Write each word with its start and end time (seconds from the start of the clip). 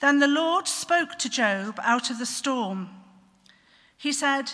Then 0.00 0.18
the 0.18 0.28
Lord 0.28 0.68
spoke 0.68 1.18
to 1.18 1.28
Job 1.28 1.78
out 1.82 2.10
of 2.10 2.18
the 2.18 2.26
storm. 2.26 2.90
He 3.96 4.12
said, 4.12 4.52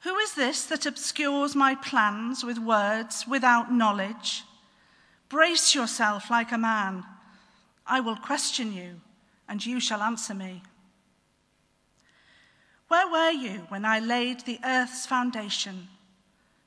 Who 0.00 0.16
is 0.16 0.34
this 0.34 0.64
that 0.66 0.86
obscures 0.86 1.54
my 1.54 1.74
plans 1.74 2.44
with 2.44 2.58
words 2.58 3.26
without 3.26 3.72
knowledge? 3.72 4.44
Brace 5.28 5.74
yourself 5.74 6.30
like 6.30 6.52
a 6.52 6.58
man. 6.58 7.04
I 7.86 8.00
will 8.00 8.16
question 8.16 8.72
you, 8.72 9.00
and 9.48 9.64
you 9.64 9.80
shall 9.80 10.02
answer 10.02 10.34
me. 10.34 10.62
Where 12.88 13.08
were 13.08 13.30
you 13.30 13.66
when 13.68 13.84
I 13.84 13.98
laid 13.98 14.40
the 14.40 14.58
earth's 14.64 15.06
foundation? 15.06 15.88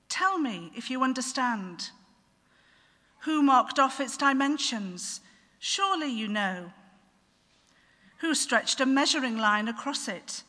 Tell 0.07 0.37
me 0.37 0.71
if 0.75 0.89
you 0.89 1.03
understand. 1.03 1.89
Who 3.21 3.41
marked 3.41 3.79
off 3.79 3.99
its 3.99 4.17
dimensions? 4.17 5.21
Surely 5.59 6.11
you 6.11 6.27
know. 6.27 6.71
Who 8.21 8.35
stretched 8.35 8.80
a 8.80 8.85
measuring 8.85 9.38
line 9.38 9.67
across 9.67 10.07
it? 10.07 10.43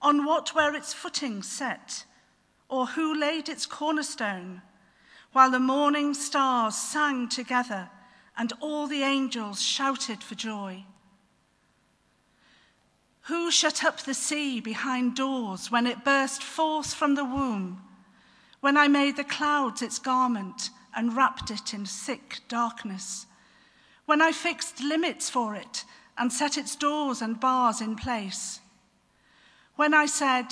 On 0.00 0.24
what 0.24 0.54
were 0.54 0.76
its 0.76 0.92
footings 0.92 1.48
set? 1.48 2.04
Or 2.68 2.86
who 2.86 3.12
laid 3.12 3.48
its 3.48 3.66
cornerstone? 3.66 4.62
While 5.32 5.50
the 5.50 5.58
morning 5.58 6.14
stars 6.14 6.76
sang 6.76 7.28
together 7.28 7.90
and 8.36 8.52
all 8.60 8.86
the 8.86 9.02
angels 9.02 9.60
shouted 9.60 10.22
for 10.22 10.36
joy. 10.36 10.84
Who 13.22 13.50
shut 13.50 13.82
up 13.84 13.98
the 14.02 14.14
sea 14.14 14.60
behind 14.60 15.16
doors 15.16 15.72
when 15.72 15.84
it 15.84 16.04
burst 16.04 16.44
forth 16.44 16.94
from 16.94 17.16
the 17.16 17.24
womb? 17.24 17.82
When 18.60 18.76
I 18.76 18.86
made 18.86 19.16
the 19.16 19.24
clouds 19.24 19.82
its 19.82 19.98
garment 19.98 20.70
and 20.94 21.16
wrapped 21.16 21.50
it 21.50 21.74
in 21.74 21.84
thick 21.86 22.38
darkness? 22.46 23.26
When 24.06 24.22
I 24.22 24.30
fixed 24.30 24.80
limits 24.80 25.28
for 25.28 25.56
it 25.56 25.84
and 26.18 26.32
set 26.32 26.58
its 26.58 26.76
doors 26.76 27.22
and 27.22 27.40
bars 27.40 27.80
in 27.80 27.96
place? 27.96 28.60
When 29.76 29.94
I 29.94 30.06
said, 30.06 30.46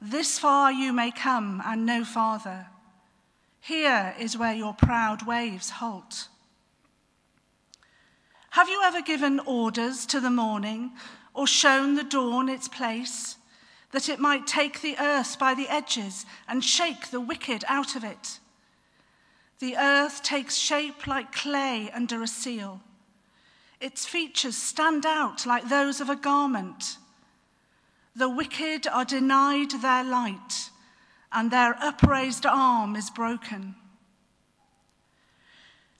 This 0.00 0.38
far 0.38 0.72
you 0.72 0.92
may 0.92 1.10
come 1.10 1.62
and 1.64 1.86
no 1.86 2.04
farther, 2.04 2.66
here 3.60 4.14
is 4.18 4.36
where 4.36 4.54
your 4.54 4.74
proud 4.74 5.26
waves 5.26 5.70
halt. 5.70 6.28
Have 8.50 8.68
you 8.68 8.82
ever 8.84 9.02
given 9.02 9.40
orders 9.40 10.06
to 10.06 10.20
the 10.20 10.30
morning 10.30 10.92
or 11.34 11.46
shown 11.46 11.96
the 11.96 12.04
dawn 12.04 12.48
its 12.48 12.68
place, 12.68 13.36
that 13.90 14.08
it 14.08 14.20
might 14.20 14.46
take 14.46 14.80
the 14.80 14.96
earth 14.98 15.38
by 15.38 15.54
the 15.54 15.68
edges 15.68 16.24
and 16.48 16.64
shake 16.64 17.10
the 17.10 17.20
wicked 17.20 17.64
out 17.68 17.96
of 17.96 18.04
it. 18.04 18.38
The 19.58 19.76
earth 19.76 20.22
takes 20.22 20.56
shape 20.56 21.06
like 21.06 21.32
clay 21.32 21.90
under 21.92 22.22
a 22.22 22.26
seal. 22.26 22.80
Its 23.84 24.06
features 24.06 24.56
stand 24.56 25.04
out 25.04 25.44
like 25.44 25.68
those 25.68 26.00
of 26.00 26.08
a 26.08 26.16
garment. 26.16 26.96
The 28.16 28.30
wicked 28.30 28.86
are 28.86 29.04
denied 29.04 29.72
their 29.72 30.02
light, 30.02 30.70
and 31.30 31.50
their 31.50 31.76
upraised 31.78 32.46
arm 32.46 32.96
is 32.96 33.10
broken. 33.10 33.74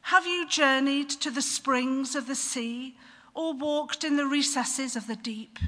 Have 0.05 0.27
you 0.27 0.49
journeyed 0.49 1.11
to 1.11 1.31
the 1.31 1.43
springs 1.43 2.17
of 2.17 2.27
the 2.27 2.35
sea 2.35 2.97
or 3.35 3.53
walked 3.53 4.03
in 4.03 4.17
the 4.17 4.27
recesses 4.27 4.97
of 4.97 5.07
the 5.07 5.17
deep? 5.17 5.59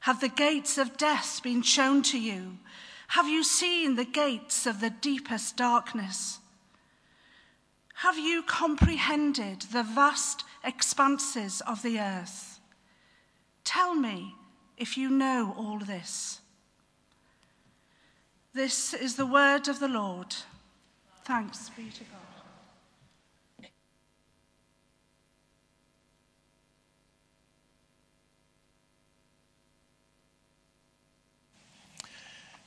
Have 0.00 0.20
the 0.20 0.28
gates 0.28 0.78
of 0.78 0.96
death 0.96 1.40
been 1.44 1.62
shown 1.62 2.02
to 2.10 2.18
you? 2.18 2.58
Have 3.06 3.28
you 3.28 3.44
seen 3.44 3.94
the 3.94 4.04
gates 4.04 4.66
of 4.66 4.80
the 4.80 4.90
deepest 4.90 5.56
darkness? 5.56 6.40
Have 8.02 8.16
you 8.16 8.44
comprehended 8.44 9.62
the 9.72 9.82
vast 9.82 10.44
expanses 10.62 11.60
of 11.62 11.82
the 11.82 11.98
earth? 11.98 12.60
Tell 13.64 13.96
me 13.96 14.36
if 14.76 14.96
you 14.96 15.10
know 15.10 15.52
all 15.58 15.80
this. 15.80 16.40
This 18.54 18.94
is 18.94 19.16
the 19.16 19.26
word 19.26 19.66
of 19.66 19.80
the 19.80 19.88
Lord. 19.88 20.32
Thanks 21.24 21.70
be 21.70 21.90
to 21.90 22.04
God. 22.04 23.68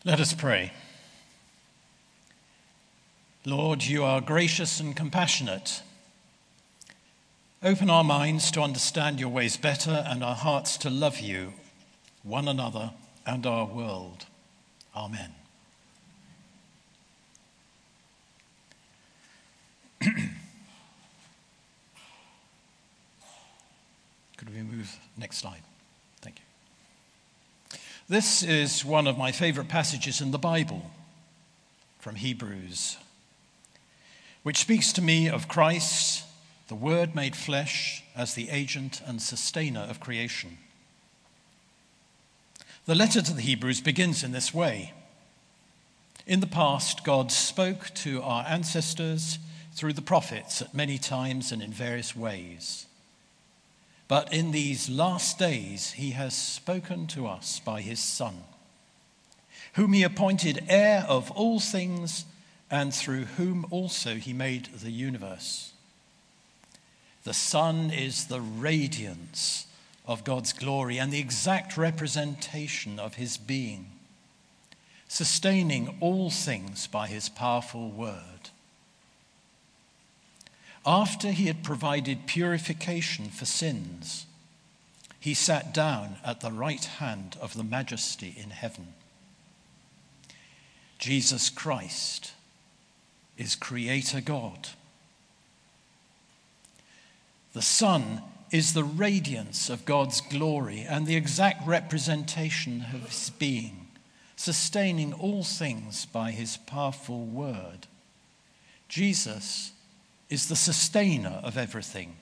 Let 0.04 0.20
us 0.20 0.34
pray. 0.34 0.74
Lord, 3.46 3.84
you 3.84 4.04
are 4.04 4.22
gracious 4.22 4.80
and 4.80 4.96
compassionate. 4.96 5.82
Open 7.64 7.90
our 7.90 8.04
minds 8.04 8.52
to 8.52 8.62
understand 8.62 9.20
your 9.20 9.30
ways 9.30 9.58
better 9.58 10.04
and 10.08 10.24
our 10.24 10.36
hearts 10.36 10.78
to 10.78 10.92
love 10.92 11.20
you, 11.20 11.54
one 12.22 12.48
another, 12.48 12.92
and 13.26 13.48
our 13.48 13.66
world. 13.66 14.26
Amen. 14.96 15.34
Could 24.38 24.54
we 24.54 24.62
move 24.62 24.96
next 25.18 25.38
slide? 25.38 25.62
Thank 26.22 26.38
you. 26.40 27.80
This 28.08 28.44
is 28.44 28.86
one 28.86 29.08
of 29.08 29.18
my 29.18 29.32
favorite 29.32 29.68
passages 29.68 30.22
in 30.22 30.30
the 30.30 30.38
Bible 30.38 30.92
from 32.00 32.16
Hebrews, 32.16 32.98
which 34.44 34.58
speaks 34.58 34.92
to 34.94 35.02
me 35.02 35.30
of 35.30 35.48
Christ, 35.48 36.26
the 36.68 36.76
Word 36.76 37.16
made 37.16 37.36
flesh, 37.36 38.04
as 38.16 38.34
the 38.34 38.50
agent 38.50 39.02
and 39.06 39.22
sustainer 39.22 39.82
of 39.82 40.00
creation. 40.00 40.58
The 42.86 42.96
letter 42.96 43.22
to 43.22 43.34
the 43.34 43.42
Hebrews 43.42 43.82
begins 43.82 44.24
in 44.24 44.32
this 44.32 44.54
way. 44.54 44.94
In 46.26 46.40
the 46.40 46.48
past, 46.48 47.04
God 47.04 47.32
spoke 47.32 47.94
to 47.96 48.22
our 48.22 48.46
ancestors 48.48 49.38
through 49.74 49.94
the 49.94 50.02
prophets 50.02 50.62
at 50.62 50.74
many 50.74 50.98
times 50.98 51.52
and 51.52 51.62
in 51.62 51.72
various 51.72 52.16
ways. 52.16 52.88
But 54.08 54.34
in 54.34 54.52
these 54.52 54.90
last 54.90 55.40
days, 55.40 55.94
he 55.94 56.12
has 56.12 56.36
spoken 56.36 57.08
to 57.08 57.28
us 57.28 57.60
by 57.60 57.82
his 57.82 58.00
Son, 58.00 58.44
whom 59.74 59.94
he 59.94 60.04
appointed 60.04 60.66
heir 60.68 61.06
of 61.08 61.32
all 61.32 61.60
things, 61.60 62.26
and 62.72 62.94
through 62.94 63.26
whom 63.26 63.66
also 63.70 64.16
he 64.16 64.32
made 64.32 64.68
the 64.68 64.90
universe. 64.90 65.74
The 67.24 67.34
Son 67.34 67.92
is 67.92 68.26
the 68.26 68.40
radiance 68.40 69.68
of 70.08 70.24
God's 70.24 70.54
glory 70.54 70.98
and 70.98 71.12
the 71.12 71.20
exact 71.20 71.78
representation 71.78 72.98
of 72.98 73.16
his 73.16 73.38
being, 73.38 73.92
sustaining 75.10 75.98
all 76.00 76.30
things 76.30 76.88
by 76.88 77.08
his 77.08 77.28
powerful 77.28 77.90
word. 77.90 78.50
After 80.86 81.32
he 81.32 81.46
had 81.46 81.64
provided 81.64 82.26
purification 82.26 83.26
for 83.26 83.46
sins, 83.46 84.26
he 85.20 85.36
sat 85.36 85.74
down 85.74 86.16
at 86.26 86.40
the 86.40 86.52
right 86.52 86.84
hand 86.84 87.38
of 87.40 87.54
the 87.54 87.64
majesty 87.64 88.34
in 88.36 88.50
heaven. 88.50 88.94
Jesus 90.98 91.50
Christ 91.50 92.32
is 93.42 93.56
Creator 93.56 94.22
God. 94.22 94.70
The 97.54 97.62
Son 97.64 98.22
is 98.52 98.74
the 98.74 98.84
radiance 98.84 99.68
of 99.68 99.84
God's 99.84 100.22
glory 100.22 100.86
and 100.88 101.08
the 101.08 101.16
exact 101.16 101.66
representation 101.68 102.86
of 102.94 103.10
his 103.10 103.32
being, 103.32 103.88
sustaining 104.36 105.12
all 105.14 105.44
things 105.44 106.06
by 106.06 106.30
his 106.30 106.58
powerful 106.58 107.26
word. 107.26 107.88
Jesus 108.88 109.72
is 110.30 110.48
the 110.48 110.56
sustainer 110.56 111.42
of 111.44 111.58
everything. 111.58 112.18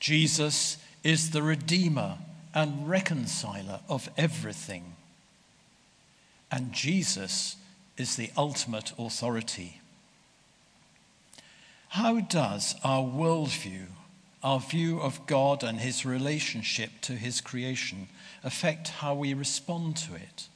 Jesus 0.00 0.78
is 1.04 1.30
the 1.30 1.42
redeemer 1.42 2.18
and 2.52 2.88
reconciler 2.88 3.78
of 3.88 4.10
everything. 4.16 4.96
And 6.50 6.72
Jesus 6.72 7.54
is 8.00 8.16
the 8.16 8.30
ultimate 8.34 8.92
authority. 8.98 9.78
How 11.90 12.20
does 12.20 12.74
our 12.82 13.02
worldview, 13.02 13.88
our 14.42 14.58
view 14.58 15.00
of 15.00 15.26
God 15.26 15.62
and 15.62 15.80
his 15.80 16.06
relationship 16.06 16.90
to 17.02 17.12
his 17.12 17.42
creation, 17.42 18.08
affect 18.42 18.88
how 18.88 19.14
we 19.14 19.34
respond 19.34 19.98
to 19.98 20.14
it? 20.14 20.48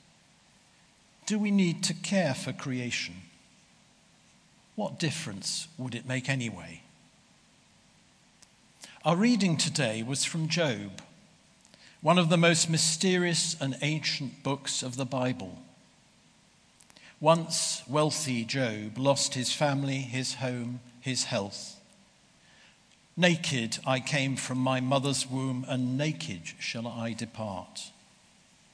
Do 1.26 1.38
we 1.38 1.50
need 1.50 1.82
to 1.84 1.92
care 1.94 2.32
for 2.32 2.52
creation? 2.52 3.16
What 4.74 4.98
difference 4.98 5.68
would 5.76 5.94
it 5.94 6.08
make 6.08 6.30
anyway? 6.30 6.80
Our 9.04 9.16
reading 9.16 9.58
today 9.58 10.02
was 10.02 10.24
from 10.24 10.48
Job, 10.48 11.02
one 12.00 12.18
of 12.18 12.30
the 12.30 12.38
most 12.38 12.70
mysterious 12.70 13.54
and 13.60 13.76
ancient 13.82 14.42
books 14.42 14.82
of 14.82 14.96
the 14.96 15.04
Bible. 15.04 15.58
Once 17.24 17.82
wealthy 17.88 18.44
Job 18.44 18.98
lost 18.98 19.32
his 19.32 19.50
family, 19.50 19.96
his 19.96 20.34
home, 20.34 20.78
his 21.00 21.24
health. 21.24 21.80
Naked 23.16 23.78
I 23.86 23.98
came 23.98 24.36
from 24.36 24.58
my 24.58 24.78
mother's 24.78 25.26
womb, 25.26 25.64
and 25.66 25.96
naked 25.96 26.42
shall 26.58 26.86
I 26.86 27.14
depart, 27.14 27.92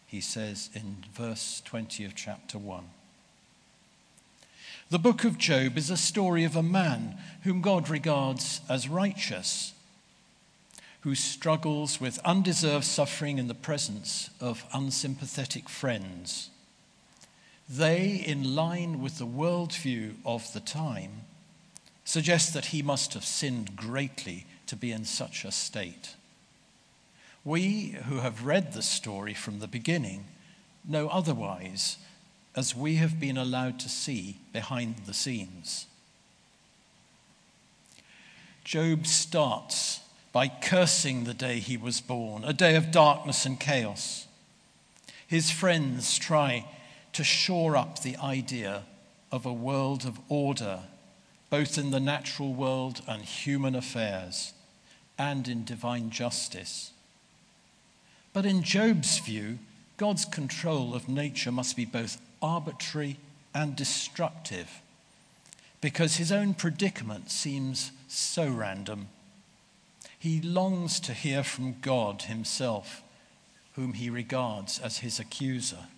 he 0.05 0.21
says 0.21 0.69
in 0.75 1.05
verse 1.15 1.63
20 1.65 2.05
of 2.05 2.17
chapter 2.17 2.59
1. 2.59 2.83
The 4.91 4.99
book 4.99 5.23
of 5.23 5.39
Job 5.39 5.79
is 5.79 5.89
a 5.89 5.97
story 5.97 6.43
of 6.43 6.57
a 6.57 6.61
man 6.61 7.19
whom 7.45 7.61
God 7.61 7.89
regards 7.89 8.63
as 8.69 8.89
righteous, 8.89 9.75
who 11.03 11.15
struggles 11.15 12.01
with 12.01 12.19
undeserved 12.25 12.85
suffering 12.85 13.39
in 13.39 13.47
the 13.47 13.55
presence 13.55 14.29
of 14.41 14.65
unsympathetic 14.73 15.69
friends. 15.69 16.51
They, 17.73 18.25
in 18.27 18.57
line 18.57 19.01
with 19.01 19.19
the 19.19 19.27
worldview 19.27 20.17
of 20.27 20.53
the 20.53 20.59
time, 20.61 21.23
suggest 22.05 22.53
that 22.55 22.67
he 22.67 22.83
must 22.83 23.15
have 23.15 23.25
sinned 23.25 23.77
greatly 23.77 24.45
to 24.67 24.75
be 24.75 24.91
in 24.91 25.05
such 25.05 25.45
a 25.45 25.53
state. 25.53 26.17
We 27.45 27.97
who 28.09 28.19
have 28.19 28.45
read 28.45 28.73
the 28.73 28.83
story 28.83 29.35
from 29.35 29.61
the 29.61 29.69
beginning 29.69 30.25
know 30.85 31.07
otherwise, 31.09 31.99
as 32.57 32.75
we 32.75 32.97
have 32.97 33.21
been 33.21 33.37
allowed 33.37 33.79
to 33.81 33.89
see 33.89 34.39
behind 34.53 35.03
the 35.07 35.15
scenes. 35.15 35.87
Job 38.65 39.07
starts 39.07 40.01
by 40.33 40.49
cursing 40.49 41.23
the 41.23 41.35
day 41.35 41.61
he 41.61 41.77
was 41.77 42.01
born, 42.01 42.43
a 42.43 42.53
day 42.53 42.75
of 42.75 42.91
darkness 42.91 43.47
and 43.47 43.61
chaos. 43.61 44.27
His 45.29 45.53
friends 45.53 46.19
try 46.19 46.67
to 47.13 47.25
shore 47.25 47.77
up 47.77 48.03
the 48.03 48.17
idea 48.17 48.85
of 49.31 49.47
a 49.47 49.53
world 49.53 50.05
of 50.05 50.19
order 50.29 50.81
both 51.51 51.77
in 51.77 51.91
the 51.91 52.01
natural 52.01 52.55
world 52.55 53.03
and 53.09 53.23
human 53.23 53.75
affairs, 53.75 54.55
and 55.19 55.49
in 55.49 55.65
divine 55.65 56.09
justice. 56.09 56.93
But 58.33 58.47
in 58.47 58.63
Job's 58.63 59.19
view, 59.19 59.59
God's 59.97 60.25
control 60.25 60.95
of 60.95 61.09
nature 61.09 61.53
must 61.53 61.77
be 61.77 61.85
both 61.85 62.23
arbitrary 62.41 63.19
and 63.53 63.75
destructive, 63.75 64.81
because 65.81 66.17
his 66.17 66.31
own 66.31 66.55
predicament 66.55 67.31
seems 67.31 67.91
so 68.07 68.49
random. 68.49 69.09
He 70.19 70.41
longs 70.41 71.01
to 71.01 71.13
hear 71.13 71.43
from 71.43 71.81
God 71.81 72.23
himself, 72.23 73.03
whom 73.75 73.95
he 73.95 74.09
regards 74.09 74.79
as 74.79 74.99
his 74.99 75.19
accuser. 75.19 75.89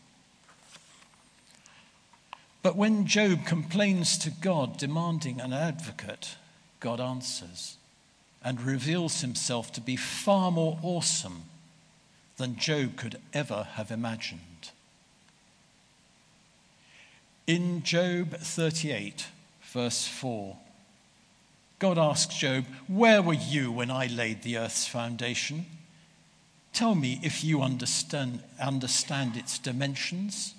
But 2.63 2.77
when 2.77 3.07
Job 3.07 3.45
complains 3.45 4.17
to 4.19 4.31
God, 4.31 4.79
demanding 4.79 5.41
an 5.41 5.53
advocate, 5.53 6.37
God 6.79 7.01
answers 7.01 7.77
and 8.45 8.61
reveals 8.61 9.21
himself 9.21 9.73
to 9.73 9.81
be 9.81 9.97
far 9.97 10.51
more 10.51 10.79
awesome 10.83 11.45
than 12.37 12.57
Job 12.57 12.97
could 12.97 13.21
ever 13.33 13.69
have 13.75 13.91
imagined. 13.91 14.71
In 17.47 17.83
Job 17.83 18.37
38, 18.37 19.27
verse 19.63 20.07
4, 20.07 20.57
God 21.81 21.99
asks 21.99 22.37
Job, 22.37 22.65
Where 22.87 23.21
were 23.21 23.35
you 23.35 23.73
when 23.73 23.91
I 23.91 24.07
laid 24.07 24.43
the 24.43 24.57
earth's 24.57 24.87
foundation? 24.87 25.67
Tell 26.73 26.95
me 26.95 27.21
if 27.23 27.43
you 27.43 27.61
understand, 27.61 28.43
understand 28.61 29.37
its 29.37 29.59
dimensions. 29.59 30.55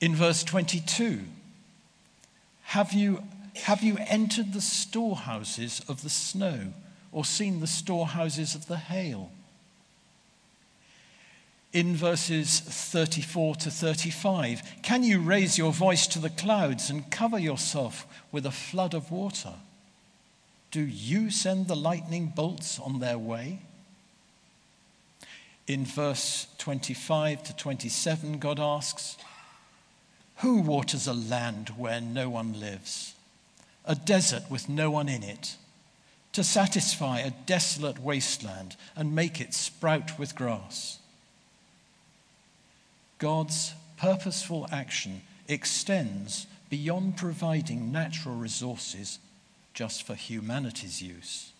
In 0.00 0.14
verse 0.14 0.42
22, 0.44 1.20
have 2.62 2.92
you, 2.92 3.22
have 3.54 3.82
you 3.82 3.98
entered 4.08 4.52
the 4.52 4.62
storehouses 4.62 5.82
of 5.88 6.02
the 6.02 6.08
snow 6.08 6.72
or 7.12 7.24
seen 7.24 7.60
the 7.60 7.66
storehouses 7.66 8.54
of 8.54 8.66
the 8.66 8.78
hail? 8.78 9.30
In 11.72 11.94
verses 11.94 12.60
34 12.60 13.56
to 13.56 13.70
35, 13.70 14.62
can 14.82 15.02
you 15.02 15.20
raise 15.20 15.58
your 15.58 15.72
voice 15.72 16.06
to 16.08 16.18
the 16.18 16.30
clouds 16.30 16.90
and 16.90 17.10
cover 17.10 17.38
yourself 17.38 18.06
with 18.32 18.46
a 18.46 18.50
flood 18.50 18.94
of 18.94 19.12
water? 19.12 19.54
Do 20.70 20.80
you 20.80 21.30
send 21.30 21.68
the 21.68 21.76
lightning 21.76 22.32
bolts 22.34 22.78
on 22.78 23.00
their 23.00 23.18
way? 23.18 23.60
In 25.66 25.84
verse 25.84 26.46
25 26.58 27.42
to 27.44 27.56
27, 27.56 28.38
God 28.38 28.58
asks, 28.58 29.16
who 30.40 30.60
waters 30.60 31.06
a 31.06 31.12
land 31.12 31.70
where 31.76 32.00
no 32.00 32.30
one 32.30 32.58
lives, 32.58 33.14
a 33.84 33.94
desert 33.94 34.50
with 34.50 34.68
no 34.68 34.90
one 34.90 35.08
in 35.08 35.22
it, 35.22 35.56
to 36.32 36.42
satisfy 36.42 37.18
a 37.18 37.30
desolate 37.30 37.98
wasteland 37.98 38.76
and 38.96 39.14
make 39.14 39.40
it 39.40 39.52
sprout 39.52 40.18
with 40.18 40.34
grass? 40.34 40.98
God's 43.18 43.74
purposeful 43.98 44.66
action 44.72 45.20
extends 45.46 46.46
beyond 46.70 47.18
providing 47.18 47.92
natural 47.92 48.34
resources 48.34 49.18
just 49.74 50.04
for 50.04 50.14
humanity's 50.14 51.02
use. 51.02 51.52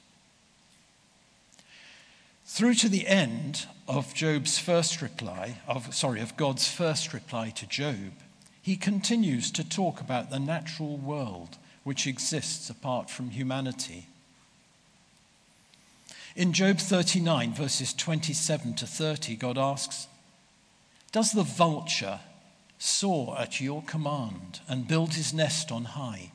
Through 2.46 2.74
to 2.74 2.88
the 2.88 3.06
end 3.06 3.66
of 3.86 4.14
Job's 4.14 4.58
first 4.58 5.02
reply, 5.02 5.58
of, 5.68 5.94
sorry, 5.94 6.20
of 6.20 6.36
God's 6.36 6.66
first 6.66 7.12
reply 7.12 7.50
to 7.50 7.66
Job, 7.66 8.12
he 8.62 8.76
continues 8.76 9.50
to 9.52 9.68
talk 9.68 10.00
about 10.00 10.30
the 10.30 10.38
natural 10.38 10.96
world 10.96 11.56
which 11.82 12.06
exists 12.06 12.68
apart 12.68 13.08
from 13.08 13.30
humanity. 13.30 14.06
In 16.36 16.52
Job 16.52 16.78
39, 16.78 17.54
verses 17.54 17.94
27 17.94 18.74
to 18.74 18.86
30, 18.86 19.36
God 19.36 19.58
asks, 19.58 20.06
Does 21.10 21.32
the 21.32 21.42
vulture 21.42 22.20
soar 22.78 23.36
at 23.38 23.60
your 23.60 23.82
command 23.82 24.60
and 24.68 24.86
build 24.86 25.14
his 25.14 25.32
nest 25.32 25.72
on 25.72 25.84
high? 25.84 26.30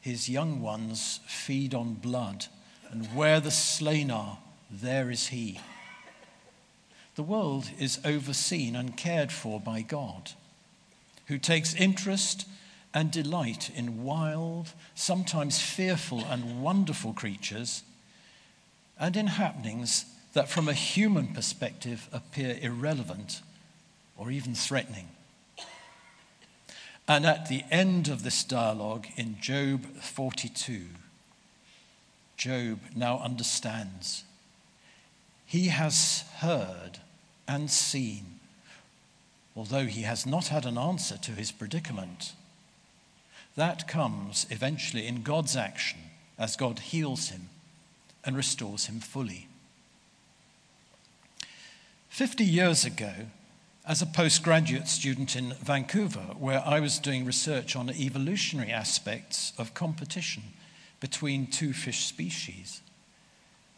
His 0.00 0.28
young 0.28 0.60
ones 0.60 1.20
feed 1.26 1.74
on 1.74 1.94
blood, 1.94 2.46
and 2.90 3.06
where 3.14 3.40
the 3.40 3.50
slain 3.50 4.10
are, 4.10 4.38
there 4.70 5.10
is 5.10 5.28
he. 5.28 5.60
The 7.14 7.22
world 7.22 7.70
is 7.78 8.00
overseen 8.04 8.74
and 8.74 8.96
cared 8.96 9.32
for 9.32 9.60
by 9.60 9.82
God 9.82 10.32
who 11.28 11.38
takes 11.38 11.74
interest 11.74 12.46
and 12.92 13.10
delight 13.10 13.70
in 13.74 14.02
wild, 14.02 14.72
sometimes 14.94 15.60
fearful 15.60 16.24
and 16.24 16.62
wonderful 16.62 17.12
creatures, 17.12 17.82
and 18.98 19.16
in 19.16 19.28
happenings 19.28 20.06
that 20.32 20.48
from 20.48 20.68
a 20.68 20.72
human 20.72 21.28
perspective 21.28 22.08
appear 22.12 22.58
irrelevant 22.60 23.42
or 24.16 24.30
even 24.30 24.54
threatening. 24.54 25.08
And 27.06 27.24
at 27.24 27.48
the 27.48 27.64
end 27.70 28.08
of 28.08 28.22
this 28.22 28.44
dialogue 28.44 29.06
in 29.16 29.38
Job 29.40 29.84
42, 30.00 30.86
Job 32.36 32.80
now 32.94 33.18
understands. 33.18 34.24
He 35.46 35.68
has 35.68 36.24
heard 36.36 37.00
and 37.46 37.70
seen 37.70 38.37
although 39.58 39.86
he 39.86 40.02
has 40.02 40.24
not 40.24 40.46
had 40.46 40.64
an 40.64 40.78
answer 40.78 41.18
to 41.18 41.32
his 41.32 41.50
predicament. 41.50 42.32
That 43.56 43.88
comes 43.88 44.46
eventually 44.50 45.04
in 45.08 45.22
God's 45.22 45.56
action 45.56 45.98
as 46.38 46.54
God 46.54 46.78
heals 46.78 47.30
him 47.30 47.48
and 48.24 48.36
restores 48.36 48.86
him 48.86 49.00
fully. 49.00 49.48
Fifty 52.08 52.44
years 52.44 52.84
ago, 52.84 53.12
as 53.84 54.00
a 54.00 54.06
postgraduate 54.06 54.86
student 54.86 55.34
in 55.34 55.54
Vancouver, 55.54 56.36
where 56.38 56.62
I 56.64 56.78
was 56.78 57.00
doing 57.00 57.24
research 57.24 57.74
on 57.74 57.90
evolutionary 57.90 58.70
aspects 58.70 59.52
of 59.58 59.74
competition 59.74 60.44
between 61.00 61.48
two 61.48 61.72
fish 61.72 62.04
species, 62.04 62.80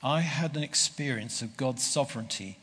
I 0.02 0.20
had 0.20 0.56
an 0.56 0.62
experience 0.62 1.40
of 1.40 1.56
God's 1.56 1.84
sovereignty 1.84 2.58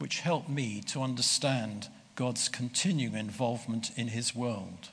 which 0.00 0.20
helped 0.20 0.48
me 0.48 0.80
to 0.88 1.02
understand 1.02 1.86
God's 2.14 2.48
continuing 2.48 3.14
involvement 3.14 3.90
in 3.96 4.08
his 4.08 4.34
world. 4.34 4.90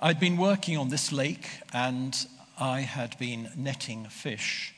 I'd 0.00 0.20
been 0.20 0.36
working 0.36 0.76
on 0.76 0.88
this 0.88 1.12
lake 1.12 1.48
and 1.72 2.16
I 2.58 2.80
had 2.80 3.18
been 3.18 3.50
netting 3.56 4.06
fish 4.06 4.74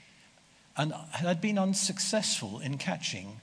and 0.77 0.93
had 1.13 1.41
been 1.41 1.59
unsuccessful 1.59 2.61
in 2.61 2.79
catching 2.79 3.41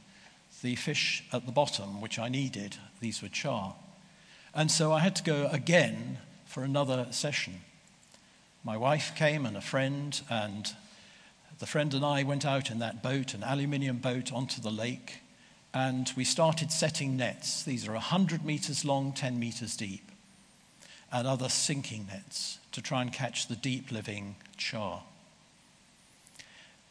the 0.61 0.75
fish 0.75 1.23
at 1.31 1.45
the 1.45 1.51
bottom, 1.51 2.01
which 2.01 2.17
I 2.17 2.29
needed. 2.29 2.77
These 3.01 3.21
were 3.21 3.29
char. 3.29 3.75
And 4.53 4.71
so 4.71 4.93
I 4.93 4.99
had 4.99 5.15
to 5.17 5.23
go 5.23 5.47
again 5.51 6.17
for 6.45 6.63
another 6.63 7.07
session. 7.11 7.61
My 8.63 8.77
wife 8.77 9.13
came 9.15 9.45
and 9.45 9.57
a 9.57 9.61
friend, 9.61 10.19
and 10.29 10.73
the 11.59 11.65
friend 11.65 11.93
and 11.93 12.05
I 12.05 12.23
went 12.23 12.45
out 12.45 12.71
in 12.71 12.79
that 12.79 13.03
boat, 13.03 13.33
an 13.33 13.43
aluminium 13.43 13.97
boat, 13.97 14.31
onto 14.31 14.61
the 14.61 14.71
lake 14.71 15.19
and 15.75 16.13
we 16.15 16.23
started 16.23 16.71
setting 16.71 17.17
nets. 17.17 17.63
These 17.63 17.85
are 17.85 17.91
100 17.91 18.45
meters 18.45 18.85
long, 18.85 19.11
10 19.11 19.37
meters 19.37 19.75
deep. 19.75 20.09
and 21.11 21.27
other 21.27 21.47
sinking 21.47 22.07
nets 22.07 22.59
to 22.71 22.81
try 22.81 23.01
and 23.01 23.13
catch 23.13 23.47
the 23.47 23.55
deep 23.55 23.91
living 23.91 24.35
char. 24.57 25.03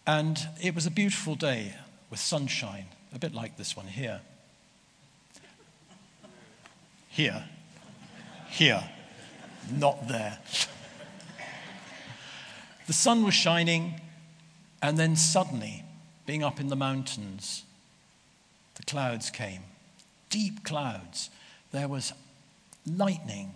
And 0.07 0.39
it 0.63 0.75
was 0.75 0.87
a 0.87 0.91
beautiful 0.91 1.35
day 1.35 1.75
with 2.11 2.21
sunshine, 2.21 2.87
a 3.15 3.19
bit 3.19 3.35
like 3.35 3.57
this 3.57 3.77
one 3.77 3.87
here. 3.87 4.21
Here. 7.09 7.45
Here. 8.49 8.85
Not 9.71 10.09
there. 10.09 10.39
The 12.87 12.93
sun 12.93 13.25
was 13.25 13.35
shining, 13.35 14.01
and 14.81 14.99
then 14.99 15.17
suddenly, 15.17 15.85
being 16.27 16.45
up 16.45 16.61
in 16.61 16.69
the 16.69 16.77
mountains, 16.77 17.65
the 18.75 18.83
clouds 18.83 19.31
came. 19.31 19.63
Deep 20.31 20.65
clouds. 20.65 21.31
There 21.73 21.89
was 21.89 22.13
lightning 22.87 23.55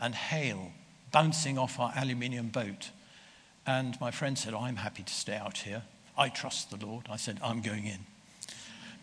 and 0.00 0.14
hail 0.14 0.72
bouncing 1.12 1.58
off 1.58 1.78
our 1.78 1.92
aluminium 1.96 2.48
boat. 2.48 2.90
And 3.66 4.00
my 4.00 4.10
friend 4.10 4.38
said, 4.38 4.54
oh, 4.54 4.60
I'm 4.60 4.76
happy 4.76 5.02
to 5.02 5.12
stay 5.12 5.36
out 5.36 5.58
here. 5.58 5.82
I 6.16 6.28
trust 6.28 6.70
the 6.70 6.84
Lord. 6.84 7.06
I 7.10 7.16
said, 7.16 7.38
I'm 7.42 7.60
going 7.60 7.86
in. 7.86 8.00